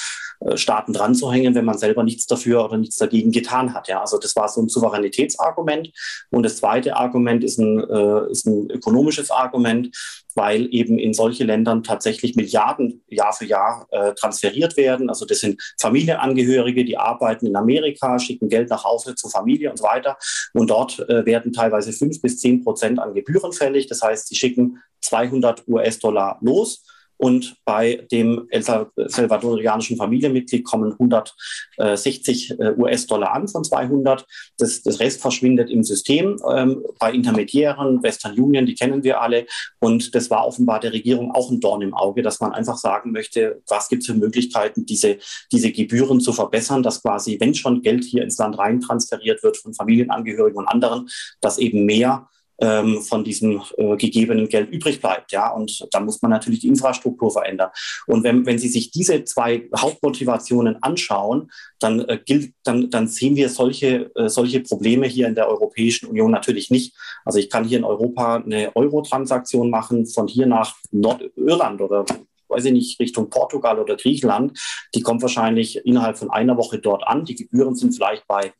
äh, 0.41 0.57
Staaten 0.57 0.93
dran 0.93 1.15
zu 1.15 1.31
hängen, 1.31 1.55
wenn 1.55 1.65
man 1.65 1.77
selber 1.77 2.03
nichts 2.03 2.25
dafür 2.25 2.65
oder 2.65 2.77
nichts 2.77 2.97
dagegen 2.97 3.31
getan 3.31 3.73
hat. 3.73 3.87
Ja, 3.87 4.01
also 4.01 4.17
das 4.17 4.35
war 4.35 4.47
so 4.47 4.61
ein 4.61 4.69
Souveränitätsargument. 4.69 5.91
Und 6.29 6.43
das 6.43 6.57
zweite 6.57 6.95
Argument 6.95 7.43
ist 7.43 7.57
ein, 7.59 7.79
äh, 7.79 8.31
ist 8.31 8.45
ein 8.45 8.69
ökonomisches 8.69 9.31
Argument, 9.31 9.95
weil 10.39 10.73
eben 10.73 10.97
in 10.97 11.13
solche 11.13 11.43
Ländern 11.43 11.83
tatsächlich 11.83 12.33
Milliarden 12.37 13.03
Jahr 13.09 13.33
für 13.33 13.43
Jahr 13.43 13.87
äh, 13.91 14.13
transferiert 14.13 14.77
werden. 14.77 15.09
Also 15.09 15.25
das 15.25 15.41
sind 15.41 15.61
Familienangehörige, 15.77 16.85
die 16.85 16.97
arbeiten 16.97 17.45
in 17.45 17.57
Amerika, 17.57 18.17
schicken 18.19 18.47
Geld 18.47 18.69
nach 18.69 18.85
Hause 18.85 19.15
zur 19.15 19.29
Familie 19.29 19.69
und 19.69 19.75
so 19.75 19.83
weiter. 19.83 20.17
Und 20.53 20.69
dort 20.69 20.97
äh, 21.09 21.25
werden 21.25 21.51
teilweise 21.51 21.91
fünf 21.91 22.21
bis 22.21 22.39
zehn 22.39 22.63
Prozent 22.63 22.99
an 22.99 23.13
Gebühren 23.13 23.51
fällig. 23.51 23.87
Das 23.87 24.01
heißt, 24.01 24.29
sie 24.29 24.35
schicken 24.35 24.81
200 25.01 25.67
US-Dollar 25.67 26.37
los 26.39 26.85
und 27.19 27.57
bei 27.65 28.07
dem 28.11 28.47
El 28.49 28.63
Salvadorianischen 28.63 29.97
Familienmitglied 29.97 30.63
kommen 30.63 30.93
160 30.93 32.51
äh, 32.51 32.73
US-Dollar 32.77 33.33
an 33.33 33.49
von 33.49 33.65
200. 33.65 34.25
Das, 34.57 34.83
das 34.83 35.01
Rest 35.01 35.19
verschwindet 35.19 35.69
im 35.69 35.83
System 35.83 36.37
ähm, 36.49 36.81
bei 36.97 37.11
Intermediären, 37.11 38.01
Western 38.01 38.39
Union, 38.39 38.65
die 38.65 38.73
kennen 38.73 39.03
wir 39.03 39.19
alle. 39.19 39.47
Und 39.79 40.15
das 40.15 40.29
war 40.29 40.47
offenbar 40.47 40.79
der 40.79 40.93
Regierung 40.93 41.31
auch 41.35 41.51
ein 41.51 41.59
Dorn 41.59 41.81
im 41.81 41.93
Auge, 41.93 42.21
dass 42.21 42.39
man 42.39 42.53
einfach 42.53 42.77
sagen 42.77 43.11
möchte, 43.11 43.61
was 43.67 43.89
gibt 43.89 44.03
es 44.03 44.07
für 44.07 44.13
Möglichkeiten, 44.13 44.85
diese, 44.85 45.17
diese 45.51 45.73
Gebühren 45.73 46.21
zu 46.21 46.31
verbessern, 46.31 46.83
dass 46.83 47.01
quasi, 47.01 47.37
wenn 47.41 47.53
schon 47.53 47.81
Geld 47.81 48.05
hier 48.05 48.23
ins 48.23 48.37
Land 48.37 48.57
rein 48.57 48.79
transferiert 48.79 49.43
wird 49.43 49.57
von 49.57 49.73
Familienangehörigen 49.73 50.57
und 50.57 50.67
anderen, 50.67 51.09
dass 51.41 51.57
eben 51.57 51.83
mehr 51.83 52.29
ähm, 52.61 53.01
von 53.01 53.23
diesem 53.23 53.61
äh, 53.77 53.95
gegebenen 53.97 54.47
Geld 54.49 54.69
übrig 54.69 54.99
bleibt. 55.01 55.31
Ja, 55.31 55.51
und 55.51 55.87
da 55.91 55.99
muss 55.99 56.21
man 56.21 56.31
natürlich 56.31 56.59
die 56.59 56.67
Infrastruktur 56.67 57.31
verändern. 57.31 57.69
Und 58.07 58.23
wenn, 58.23 58.45
wenn 58.45 58.59
Sie 58.59 58.67
sich 58.67 58.91
diese 58.91 59.23
zwei 59.23 59.69
Hauptmotivationen 59.75 60.81
anschauen, 60.81 61.51
dann, 61.79 62.01
äh, 62.01 62.19
gilt, 62.23 62.53
dann, 62.63 62.89
dann 62.89 63.07
sehen 63.07 63.35
wir 63.35 63.49
solche, 63.49 64.11
äh, 64.15 64.29
solche 64.29 64.61
Probleme 64.61 65.07
hier 65.07 65.27
in 65.27 65.35
der 65.35 65.47
Europäischen 65.47 66.07
Union 66.07 66.31
natürlich 66.31 66.69
nicht. 66.69 66.95
Also 67.25 67.39
ich 67.39 67.49
kann 67.49 67.65
hier 67.65 67.77
in 67.77 67.83
Europa 67.83 68.37
eine 68.37 68.75
Euro-Transaktion 68.75 69.69
machen 69.69 70.05
von 70.05 70.27
hier 70.27 70.45
nach 70.45 70.75
Nordirland 70.91 71.81
oder 71.81 72.05
weiß 72.49 72.65
ich 72.65 72.73
nicht, 72.73 72.99
Richtung 72.99 73.29
Portugal 73.29 73.79
oder 73.79 73.95
Griechenland, 73.95 74.59
die 74.95 75.01
kommt 75.01 75.21
wahrscheinlich 75.21 75.85
innerhalb 75.85 76.17
von 76.17 76.31
einer 76.31 76.57
Woche 76.57 76.79
dort 76.79 77.07
an. 77.07 77.23
Die 77.23 77.35
Gebühren 77.35 77.75
sind 77.75 77.93
vielleicht 77.93 78.27
bei 78.27 78.53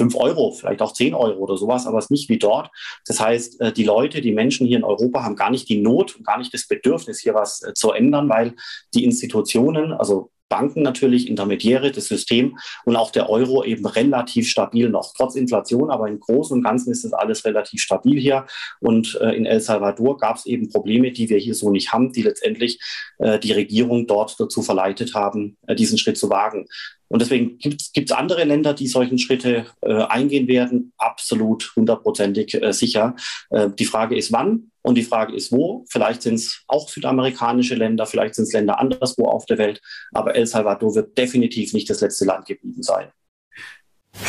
fünf 0.00 0.16
Euro, 0.16 0.52
vielleicht 0.52 0.80
auch 0.80 0.94
zehn 0.94 1.12
Euro 1.12 1.38
oder 1.40 1.58
sowas, 1.58 1.86
aber 1.86 1.98
es 1.98 2.06
ist 2.06 2.10
nicht 2.10 2.28
wie 2.30 2.38
dort. 2.38 2.70
Das 3.06 3.20
heißt, 3.20 3.60
äh, 3.60 3.70
die 3.70 3.84
Leute, 3.84 4.22
die 4.22 4.32
Menschen 4.32 4.66
hier 4.66 4.78
in 4.78 4.84
Europa 4.84 5.22
haben 5.22 5.36
gar 5.36 5.50
nicht 5.50 5.68
die 5.68 5.78
Not 5.78 6.16
und 6.16 6.26
gar 6.26 6.38
nicht 6.38 6.54
das 6.54 6.66
Bedürfnis, 6.66 7.20
hier 7.20 7.34
was 7.34 7.62
äh, 7.62 7.74
zu 7.74 7.92
ändern, 7.92 8.30
weil 8.30 8.54
die 8.94 9.04
Institutionen, 9.04 9.92
also 9.92 10.30
Banken 10.48 10.82
natürlich, 10.82 11.28
Intermediäre, 11.28 11.92
das 11.92 12.06
System 12.06 12.58
und 12.84 12.96
auch 12.96 13.10
der 13.10 13.30
Euro 13.30 13.62
eben 13.62 13.86
relativ 13.86 14.48
stabil 14.48 14.88
noch, 14.88 15.12
trotz 15.16 15.36
Inflation, 15.36 15.90
aber 15.90 16.08
im 16.08 16.18
Großen 16.18 16.56
und 16.56 16.64
Ganzen 16.64 16.90
ist 16.90 17.04
das 17.04 17.12
alles 17.12 17.44
relativ 17.44 17.80
stabil 17.80 18.18
hier. 18.18 18.46
Und 18.80 19.18
äh, 19.20 19.30
in 19.32 19.46
El 19.46 19.60
Salvador 19.60 20.18
gab 20.18 20.36
es 20.36 20.46
eben 20.46 20.68
Probleme, 20.68 21.12
die 21.12 21.28
wir 21.28 21.38
hier 21.38 21.54
so 21.54 21.70
nicht 21.70 21.92
haben, 21.92 22.12
die 22.12 22.22
letztendlich 22.22 22.80
äh, 23.18 23.38
die 23.38 23.52
Regierung 23.52 24.06
dort 24.06 24.40
dazu 24.40 24.62
verleitet 24.62 25.14
haben, 25.14 25.56
äh, 25.66 25.74
diesen 25.74 25.98
Schritt 25.98 26.18
zu 26.18 26.30
wagen. 26.30 26.66
Und 27.10 27.20
deswegen 27.20 27.58
gibt 27.58 27.82
es 27.82 28.12
andere 28.12 28.44
Länder, 28.44 28.72
die 28.72 28.86
solchen 28.86 29.18
Schritte 29.18 29.66
äh, 29.80 29.92
eingehen 30.04 30.46
werden, 30.46 30.92
absolut 30.96 31.72
hundertprozentig 31.74 32.62
äh, 32.62 32.72
sicher. 32.72 33.16
Äh, 33.50 33.70
die 33.76 33.84
Frage 33.84 34.16
ist, 34.16 34.32
wann 34.32 34.70
und 34.82 34.94
die 34.94 35.02
Frage 35.02 35.34
ist, 35.34 35.50
wo. 35.50 35.84
Vielleicht 35.88 36.22
sind 36.22 36.34
es 36.34 36.62
auch 36.68 36.88
südamerikanische 36.88 37.74
Länder, 37.74 38.06
vielleicht 38.06 38.36
sind 38.36 38.44
es 38.44 38.52
Länder 38.52 38.78
anderswo 38.78 39.26
auf 39.26 39.44
der 39.46 39.58
Welt, 39.58 39.82
aber 40.12 40.36
El 40.36 40.46
Salvador 40.46 40.94
wird 40.94 41.18
definitiv 41.18 41.72
nicht 41.72 41.90
das 41.90 42.00
letzte 42.00 42.26
Land 42.26 42.46
geblieben 42.46 42.82
sein. 42.82 43.08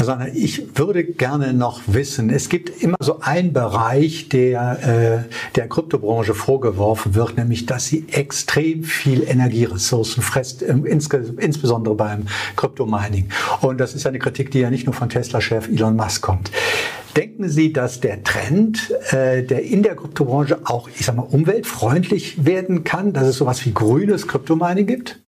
Herr 0.02 0.06
Sanner, 0.08 0.30
ich 0.34 0.80
würde 0.80 1.04
gerne 1.04 1.54
noch 1.54 1.82
wissen, 1.86 2.32
es 2.32 2.50
gibt 2.50 2.82
immer 2.82 2.98
so 3.00 3.20
einen 3.20 3.54
Bereich, 3.54 4.30
der 4.30 5.28
äh, 5.28 5.54
der 5.54 5.70
Kryptobranche 5.70 6.34
vorgeworfen 6.34 7.14
wird, 7.14 7.38
nämlich, 7.38 7.68
dass 7.68 7.86
sie 7.86 8.08
extrem 8.12 8.84
viel 8.84 9.22
Energieressourcen 9.22 10.24
frisst, 10.24 10.64
äh, 10.64 10.74
insbesondere 10.74 11.94
beim 11.94 12.26
Kryptomining. 12.56 13.30
Und 13.62 13.80
das 13.80 13.94
ist 13.94 14.08
eine 14.08 14.18
Kritik, 14.18 14.50
die 14.50 14.62
ja 14.62 14.72
nicht 14.72 14.88
nur 14.88 14.96
von 14.96 15.08
Tesla-Chef 15.08 15.68
Elon 15.68 15.96
Musk 15.96 16.24
kommt. 16.24 16.50
Denken 17.16 17.48
Sie, 17.48 17.72
dass 17.72 18.00
der 18.00 18.24
Trend, 18.24 18.92
äh, 19.12 19.44
der 19.44 19.62
in 19.62 19.84
der 19.84 19.96
Kryptobranche 19.96 20.62
auch, 20.64 20.90
ich 20.98 21.06
sag 21.06 21.16
mal, 21.16 21.28
umweltfreundlich 21.30 22.44
werden 22.44 22.84
kann, 22.84 23.14
dass 23.14 23.28
es 23.28 23.38
sowas 23.38 23.64
wie 23.68 23.74
grünes 23.74 24.28
Kryptomining 24.28 24.88
gibt? 24.88 25.22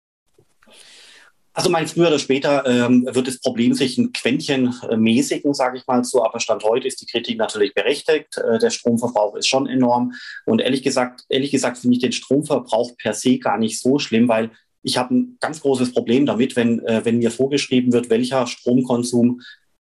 Also 1.55 1.69
mein 1.69 1.87
früher 1.87 2.09
oder 2.09 2.19
später 2.19 2.65
ähm, 2.67 3.07
wird 3.11 3.29
das 3.29 3.39
Problem 3.39 3.75
sich 3.75 3.99
ein 3.99 4.13
Quäntchen 4.13 4.75
äh, 4.89 4.97
mäßigen, 4.97 5.53
sage 5.53 5.77
ich 5.77 5.87
mal 5.87 6.03
so. 6.03 6.25
Aber 6.25 6.41
Stand 6.41 6.65
heute 6.65 6.89
ist 6.89 7.01
die 7.03 7.07
Kritik 7.07 7.37
natürlich 7.37 7.75
berechtigt. 7.75 8.39
Äh, 8.39 8.59
der 8.59 8.71
Stromverbrauch 8.71 9.37
ist 9.37 9.49
schon 9.49 9.67
enorm. 9.67 10.15
Und 10.47 10.61
ehrlich 10.61 10.83
gesagt, 10.83 11.25
ehrlich 11.29 11.51
gesagt 11.51 11.79
finde 11.79 11.97
ich 11.97 12.03
den 12.03 12.13
Stromverbrauch 12.13 12.97
per 12.97 13.13
se 13.13 13.39
gar 13.39 13.59
nicht 13.59 13.81
so 13.81 13.99
schlimm, 13.99 14.29
weil 14.29 14.51
ich 14.83 14.97
habe 14.97 15.15
ein 15.15 15.37
ganz 15.41 15.61
großes 15.61 15.93
Problem 15.93 16.25
damit, 16.25 16.57
wenn, 16.57 16.81
äh, 16.87 17.05
wenn 17.05 17.19
mir 17.19 17.31
vorgeschrieben 17.31 17.93
wird, 17.93 18.09
welcher 18.09 18.47
Stromkonsum 18.47 19.43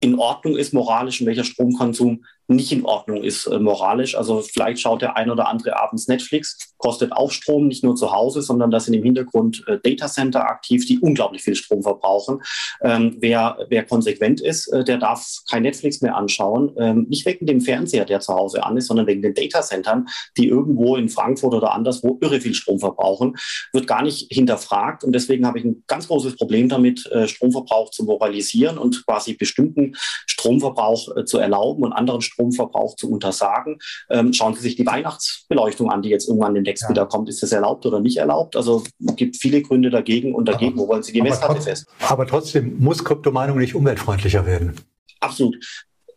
in 0.00 0.18
Ordnung 0.18 0.56
ist 0.56 0.74
moralisch 0.74 1.20
und 1.20 1.26
welcher 1.26 1.44
Stromkonsum 1.44 2.24
nicht 2.46 2.72
in 2.72 2.84
Ordnung 2.84 3.22
ist 3.22 3.46
äh, 3.46 3.58
moralisch. 3.58 4.16
Also 4.16 4.42
vielleicht 4.42 4.80
schaut 4.80 5.02
der 5.02 5.16
ein 5.16 5.30
oder 5.30 5.48
andere 5.48 5.80
abends 5.80 6.08
Netflix, 6.08 6.74
kostet 6.78 7.12
auch 7.12 7.30
Strom, 7.30 7.68
nicht 7.68 7.82
nur 7.82 7.96
zu 7.96 8.12
Hause, 8.12 8.42
sondern 8.42 8.70
da 8.70 8.80
sind 8.80 8.94
im 8.94 9.02
Hintergrund 9.02 9.64
äh, 9.66 9.78
Datacenter 9.82 10.46
aktiv, 10.46 10.84
die 10.86 10.98
unglaublich 10.98 11.42
viel 11.42 11.54
Strom 11.54 11.82
verbrauchen. 11.82 12.42
Ähm, 12.82 13.16
wer, 13.20 13.58
wer 13.68 13.84
konsequent 13.84 14.40
ist, 14.40 14.68
äh, 14.68 14.84
der 14.84 14.98
darf 14.98 15.26
kein 15.50 15.62
Netflix 15.62 16.02
mehr 16.02 16.16
anschauen. 16.16 16.72
Ähm, 16.78 17.06
nicht 17.08 17.24
wegen 17.24 17.46
dem 17.46 17.62
Fernseher, 17.62 18.04
der 18.04 18.20
zu 18.20 18.34
Hause 18.34 18.64
an 18.64 18.76
ist, 18.76 18.88
sondern 18.88 19.06
wegen 19.06 19.22
den 19.22 19.34
Datacentern, 19.34 20.06
die 20.36 20.48
irgendwo 20.48 20.96
in 20.96 21.08
Frankfurt 21.08 21.54
oder 21.54 21.72
anderswo 21.72 22.18
irre 22.20 22.40
viel 22.40 22.54
Strom 22.54 22.78
verbrauchen. 22.78 23.36
Wird 23.72 23.86
gar 23.86 24.02
nicht 24.02 24.30
hinterfragt. 24.30 25.04
Und 25.04 25.12
deswegen 25.12 25.46
habe 25.46 25.58
ich 25.58 25.64
ein 25.64 25.84
ganz 25.86 26.08
großes 26.08 26.36
Problem 26.36 26.68
damit, 26.68 27.06
äh, 27.06 27.26
Stromverbrauch 27.26 27.90
zu 27.90 28.04
moralisieren 28.04 28.76
und 28.76 29.06
quasi 29.06 29.32
bestimmten 29.34 29.96
Stromverbrauch 30.26 31.16
äh, 31.16 31.24
zu 31.24 31.38
erlauben 31.38 31.82
und 31.84 31.94
anderen 31.94 32.20
Stromverbrauch 32.20 32.33
Stromverbrauch 32.34 32.96
zu 32.96 33.10
untersagen. 33.10 33.78
Ähm, 34.10 34.32
schauen 34.32 34.54
Sie 34.54 34.60
sich 34.60 34.76
die 34.76 34.86
Weihnachtsbeleuchtung 34.86 35.90
an, 35.90 36.02
die 36.02 36.10
jetzt 36.10 36.28
irgendwann 36.28 36.54
demnächst 36.54 36.84
ja. 36.84 36.90
wieder 36.90 37.06
kommt. 37.06 37.28
Ist 37.28 37.42
das 37.42 37.52
erlaubt 37.52 37.86
oder 37.86 38.00
nicht 38.00 38.18
erlaubt? 38.18 38.56
Also 38.56 38.82
es 39.06 39.16
gibt 39.16 39.36
viele 39.36 39.62
Gründe 39.62 39.90
dagegen 39.90 40.34
und 40.34 40.46
dagegen. 40.46 40.74
Aber, 40.74 40.82
Wo 40.82 40.88
wollen 40.88 41.02
Sie 41.02 41.12
die 41.12 41.22
Messlatte 41.22 41.60
fest? 41.60 41.86
Aber 42.00 42.26
trotzdem 42.26 42.78
muss 42.78 43.04
Kryptomeinung 43.04 43.58
nicht 43.58 43.74
umweltfreundlicher 43.74 44.46
werden. 44.46 44.74
Absolut. 45.20 45.56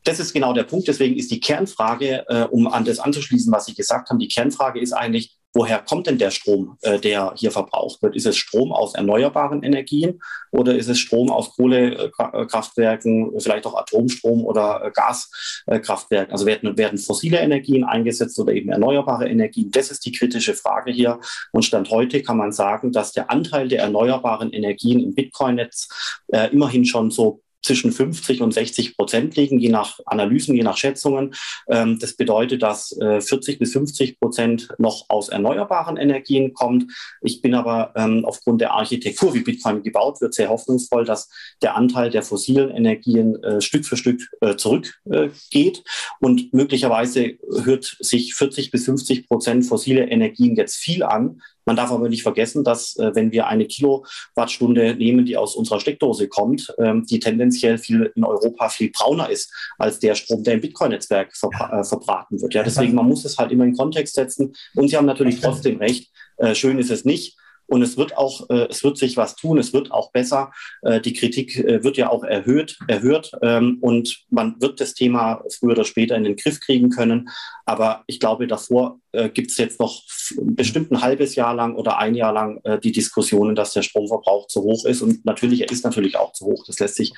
Das 0.03 0.19
ist 0.19 0.34
genau 0.34 0.53
der 0.53 0.63
Punkt. 0.63 0.88
Deswegen 0.88 1.17
ist 1.17 1.32
die 1.32 1.39
Kernfrage, 1.39 2.25
äh, 2.27 2.43
um 2.43 2.67
an 2.67 2.86
das 2.86 2.99
anzuschließen, 2.99 3.51
was 3.51 3.65
Sie 3.65 3.75
gesagt 3.75 4.10
haben, 4.10 4.19
die 4.19 4.27
Kernfrage 4.27 4.80
ist 4.80 4.93
eigentlich, 4.93 5.37
woher 5.58 5.80
kommt 5.80 6.06
denn 6.06 6.20
der 6.20 6.30
Strom, 6.30 6.78
äh, 6.82 7.00
der 7.00 7.34
hier 7.36 7.52
verbraucht 7.52 8.02
wird? 8.04 8.15
Ist 8.15 8.28
es 8.28 8.38
Strom 8.38 8.72
aus 8.72 8.93
erneuerbaren 8.93 9.63
Energien 9.63 10.22
oder 10.52 10.76
ist 10.76 10.88
es 10.88 11.00
Strom 11.00 11.32
aus 11.32 11.56
Kohlekraftwerken, 11.56 13.32
vielleicht 13.39 13.65
auch 13.65 13.76
Atomstrom 13.76 14.46
oder 14.46 14.84
äh, 14.86 14.91
Gaskraftwerken? 14.91 16.32
Also 16.32 16.46
werden, 16.46 16.78
werden 16.78 17.00
fossile 17.00 17.39
Energien 17.39 17.84
eingesetzt 17.84 18.39
oder 18.39 18.54
eben 18.54 18.70
erneuerbare 18.70 19.28
Energien? 19.28 19.72
Das 19.72 19.89
ist 19.89 20.06
die 20.06 20.12
kritische 20.12 20.54
Frage 20.54 20.91
hier. 20.91 21.20
Und 21.52 21.65
Stand 21.65 21.89
heute 21.89 22.22
kann 22.22 22.38
man 22.38 22.52
sagen, 22.52 22.91
dass 22.91 23.12
der 23.12 23.32
Anteil 23.32 23.67
der 23.67 23.82
erneuerbaren 23.82 24.54
Energien 24.54 25.00
im 25.00 25.15
Bitcoin-Netz 25.15 25.88
äh, 26.28 26.52
immerhin 26.52 26.86
schon 26.86 27.10
so 27.10 27.41
zwischen 27.63 27.91
50 27.91 28.41
und 28.41 28.54
60 28.54 28.96
Prozent 28.96 29.36
liegen, 29.36 29.60
je 29.60 29.70
nach 29.70 30.00
Analysen, 30.06 30.56
je 30.56 30.63
nach 30.63 30.78
Schätzungen. 30.78 31.34
Ähm, 31.70 32.00
das 32.00 32.15
bedeutet, 32.15 32.63
dass 32.63 32.98
40 33.00 33.56
äh, 33.56 33.58
bis 33.58 33.74
50 33.74 34.20
Prozent 34.20 34.70
noch 34.78 35.06
aus 35.10 35.30
erneuerbaren 35.30 35.98
Energien 35.98 36.54
kommt. 36.54 36.86
Ich 37.22 37.41
bin 37.41 37.54
aber 37.54 37.93
ähm, 37.96 38.26
aufgrund 38.26 38.62
der 38.62 38.74
Architektur, 38.74 39.34
wie 39.34 39.41
Bitcoin 39.41 39.84
gebaut 39.84 40.22
wird, 40.22 40.34
sehr 40.34 40.50
hoffnungsvoll, 40.50 41.06
dass 41.06 41.30
der 41.62 41.76
Anteil 41.76 42.10
der 42.10 42.24
fossilen 42.24 42.70
Energien 42.70 43.41
äh, 43.43 43.62
Stück 43.62 43.86
für 43.86 43.98
Stück 43.98 44.22
äh, 44.41 44.56
zurückgeht. 44.56 45.84
Und 46.20 46.54
möglicherweise 46.54 47.38
hört 47.63 47.98
sich 48.00 48.36
40 48.36 48.72
bis 48.72 48.86
50 48.86 49.28
Prozent 49.28 49.65
fossile 49.65 50.06
Energien 50.10 50.56
jetzt 50.56 50.78
viel 50.78 51.04
an. 51.04 51.41
Man 51.67 51.75
darf 51.75 51.91
aber 51.91 52.08
nicht 52.08 52.23
vergessen, 52.23 52.63
dass 52.63 52.95
äh, 52.95 53.13
wenn 53.13 53.34
wir 53.34 53.47
eine 53.47 53.65
Kilowattstunde 53.65 54.95
nehmen, 54.95 55.25
die 55.25 55.36
aus 55.36 55.53
unserer 55.56 55.82
Steckdose 55.82 56.30
kommt, 56.30 56.73
ähm, 56.80 57.06
die 57.06 57.19
tendenziell 57.19 57.77
viel 57.77 58.12
in 58.15 58.23
Europa 58.23 58.69
viel 58.69 58.89
brauner 58.89 59.30
ist 59.30 59.53
als 59.77 59.99
der 59.99 60.15
Strom, 60.15 60.43
der 60.43 60.53
im 60.53 60.62
Bitcoin-Netzwerk 60.62 61.36
verbra 61.36 61.82
äh, 61.82 61.84
verbraten 61.84 62.41
wird. 62.41 62.53
Ja, 62.53 62.63
deswegen 62.63 62.95
man 62.95 63.06
muss 63.06 63.25
es 63.25 63.38
halt 63.38 63.51
immer 63.51 63.65
in 63.65 63.75
Kontext 63.75 64.15
setzen. 64.15 64.56
Und 64.75 64.88
Sie 64.88 64.95
haben 64.95 65.06
natürlich 65.06 65.41
trotzdem 65.41 65.77
recht. 65.77 66.10
Äh, 66.38 66.56
schön 66.56 66.80
ist 66.80 66.89
es 66.89 67.03
nicht. 67.03 67.38
Und 67.67 67.82
es 67.82 67.97
wird 67.97 68.17
auch, 68.17 68.49
äh, 68.49 68.67
es 68.69 68.84
wird 68.84 68.97
sich 68.97 69.17
was 69.17 69.36
tun, 69.36 69.58
es 69.58 69.73
wird 69.73 69.91
auch 69.91 70.12
besser. 70.12 70.51
Äh, 70.82 71.01
die 71.01 71.13
Kritik 71.13 71.58
äh, 71.58 71.84
wird 71.84 71.97
ja 71.97 72.10
auch 72.10 72.23
erhöht, 72.23 72.80
erhört 72.88 73.32
ähm, 73.41 73.77
und 73.82 74.25
man 74.30 74.56
wird 74.62 74.80
das 74.80 74.93
Thema 74.93 75.43
früher 75.49 75.73
oder 75.73 75.84
später 75.84 76.15
in 76.15 76.23
den 76.23 76.38
Griff 76.38 76.62
kriegen 76.62 76.89
können. 76.89 77.30
Aber 77.65 78.03
ich 78.08 78.19
glaube, 78.19 78.47
davor 78.47 78.99
äh, 79.17 79.30
gibt 79.30 79.51
es 79.51 79.58
jetzt 79.58 79.80
noch 79.80 80.03
bestimmt 80.41 80.91
ein 80.91 81.01
halbes 81.01 81.36
Jahr 81.36 81.53
lang 81.53 81.75
oder 81.75 81.97
ein 81.97 82.15
Jahr 82.15 82.34
lang 82.34 82.60
äh, 82.63 82.80
die 82.80 82.91
Diskussionen, 82.91 83.56
dass 83.56 83.73
der 83.73 83.82
Stromverbrauch 83.82 84.47
zu 84.47 84.62
hoch 84.62 84.86
ist. 84.86 85.01
Und 85.01 85.25
natürlich, 85.25 85.62
er 85.62 85.71
ist 85.71 85.84
natürlich 85.84 86.17
auch 86.17 86.34
zu 86.34 86.45
hoch. 86.45 86.63
Das 86.65 86.80
lässt 86.80 86.95
sich 86.95 87.13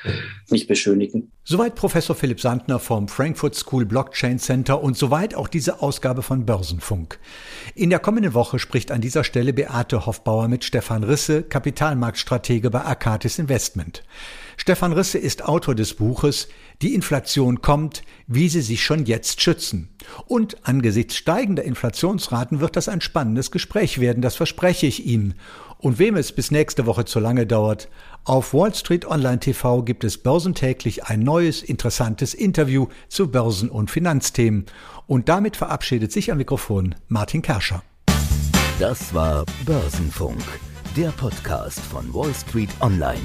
nicht 0.49 0.67
beschönigen. 0.67 1.31
Soweit 1.43 1.75
Professor 1.75 2.15
Philipp 2.15 2.39
Sandner 2.39 2.79
vom 2.79 3.07
Frankfurt 3.07 3.55
School 3.55 3.85
Blockchain 3.85 4.39
Center 4.39 4.81
und 4.81 4.97
soweit 4.97 5.35
auch 5.35 5.47
diese 5.47 5.81
Ausgabe 5.81 6.21
von 6.21 6.45
Börsenfunk. 6.45 7.19
In 7.75 7.89
der 7.89 7.99
kommenden 7.99 8.33
Woche 8.33 8.59
spricht 8.59 8.91
an 8.91 9.01
dieser 9.01 9.23
Stelle 9.23 9.53
Beate 9.53 10.05
Hoffbauer 10.05 10.47
mit 10.47 10.63
Stefan 10.63 11.03
Risse, 11.03 11.43
Kapitalmarktstratege 11.43 12.69
bei 12.69 12.81
Arcatis 12.81 13.39
Investment. 13.39 14.03
Stefan 14.57 14.93
Risse 14.93 15.17
ist 15.17 15.45
Autor 15.45 15.73
des 15.73 15.93
Buches 15.93 16.49
Die 16.81 16.93
Inflation 16.93 17.61
kommt, 17.61 18.03
wie 18.27 18.47
sie 18.47 18.61
sich 18.61 18.85
schon 18.85 19.05
jetzt 19.05 19.41
schützen. 19.41 19.89
Und 20.27 20.65
angesichts 20.65 21.17
steigender 21.17 21.63
Inflationsraten 21.63 22.61
wird 22.61 22.77
das 22.77 22.87
ein 22.87 23.01
spannendes 23.01 23.51
Gespräch 23.51 23.99
werden, 23.99 24.21
das 24.21 24.37
verspreche 24.37 24.87
ich 24.87 25.05
Ihnen. 25.05 25.33
Und 25.77 25.99
wem 25.99 26.15
es 26.15 26.31
bis 26.31 26.51
nächste 26.51 26.85
Woche 26.85 27.03
zu 27.03 27.19
lange 27.19 27.45
dauert, 27.45 27.89
auf 28.23 28.53
Wall 28.53 28.73
Street 28.73 29.05
Online 29.05 29.39
TV 29.39 29.83
gibt 29.83 30.05
es 30.05 30.17
börsentäglich 30.17 31.05
ein 31.05 31.19
neues, 31.19 31.63
interessantes 31.63 32.33
Interview 32.33 32.87
zu 33.09 33.29
Börsen- 33.29 33.69
und 33.69 33.91
Finanzthemen. 33.91 34.65
Und 35.05 35.27
damit 35.27 35.57
verabschiedet 35.57 36.13
sich 36.13 36.31
am 36.31 36.37
Mikrofon 36.37 36.95
Martin 37.07 37.41
Kerscher. 37.41 37.83
Das 38.79 39.13
war 39.13 39.45
Börsenfunk, 39.65 40.41
der 40.95 41.09
Podcast 41.09 41.81
von 41.81 42.13
Wall 42.13 42.33
Street 42.33 42.69
Online. 42.79 43.19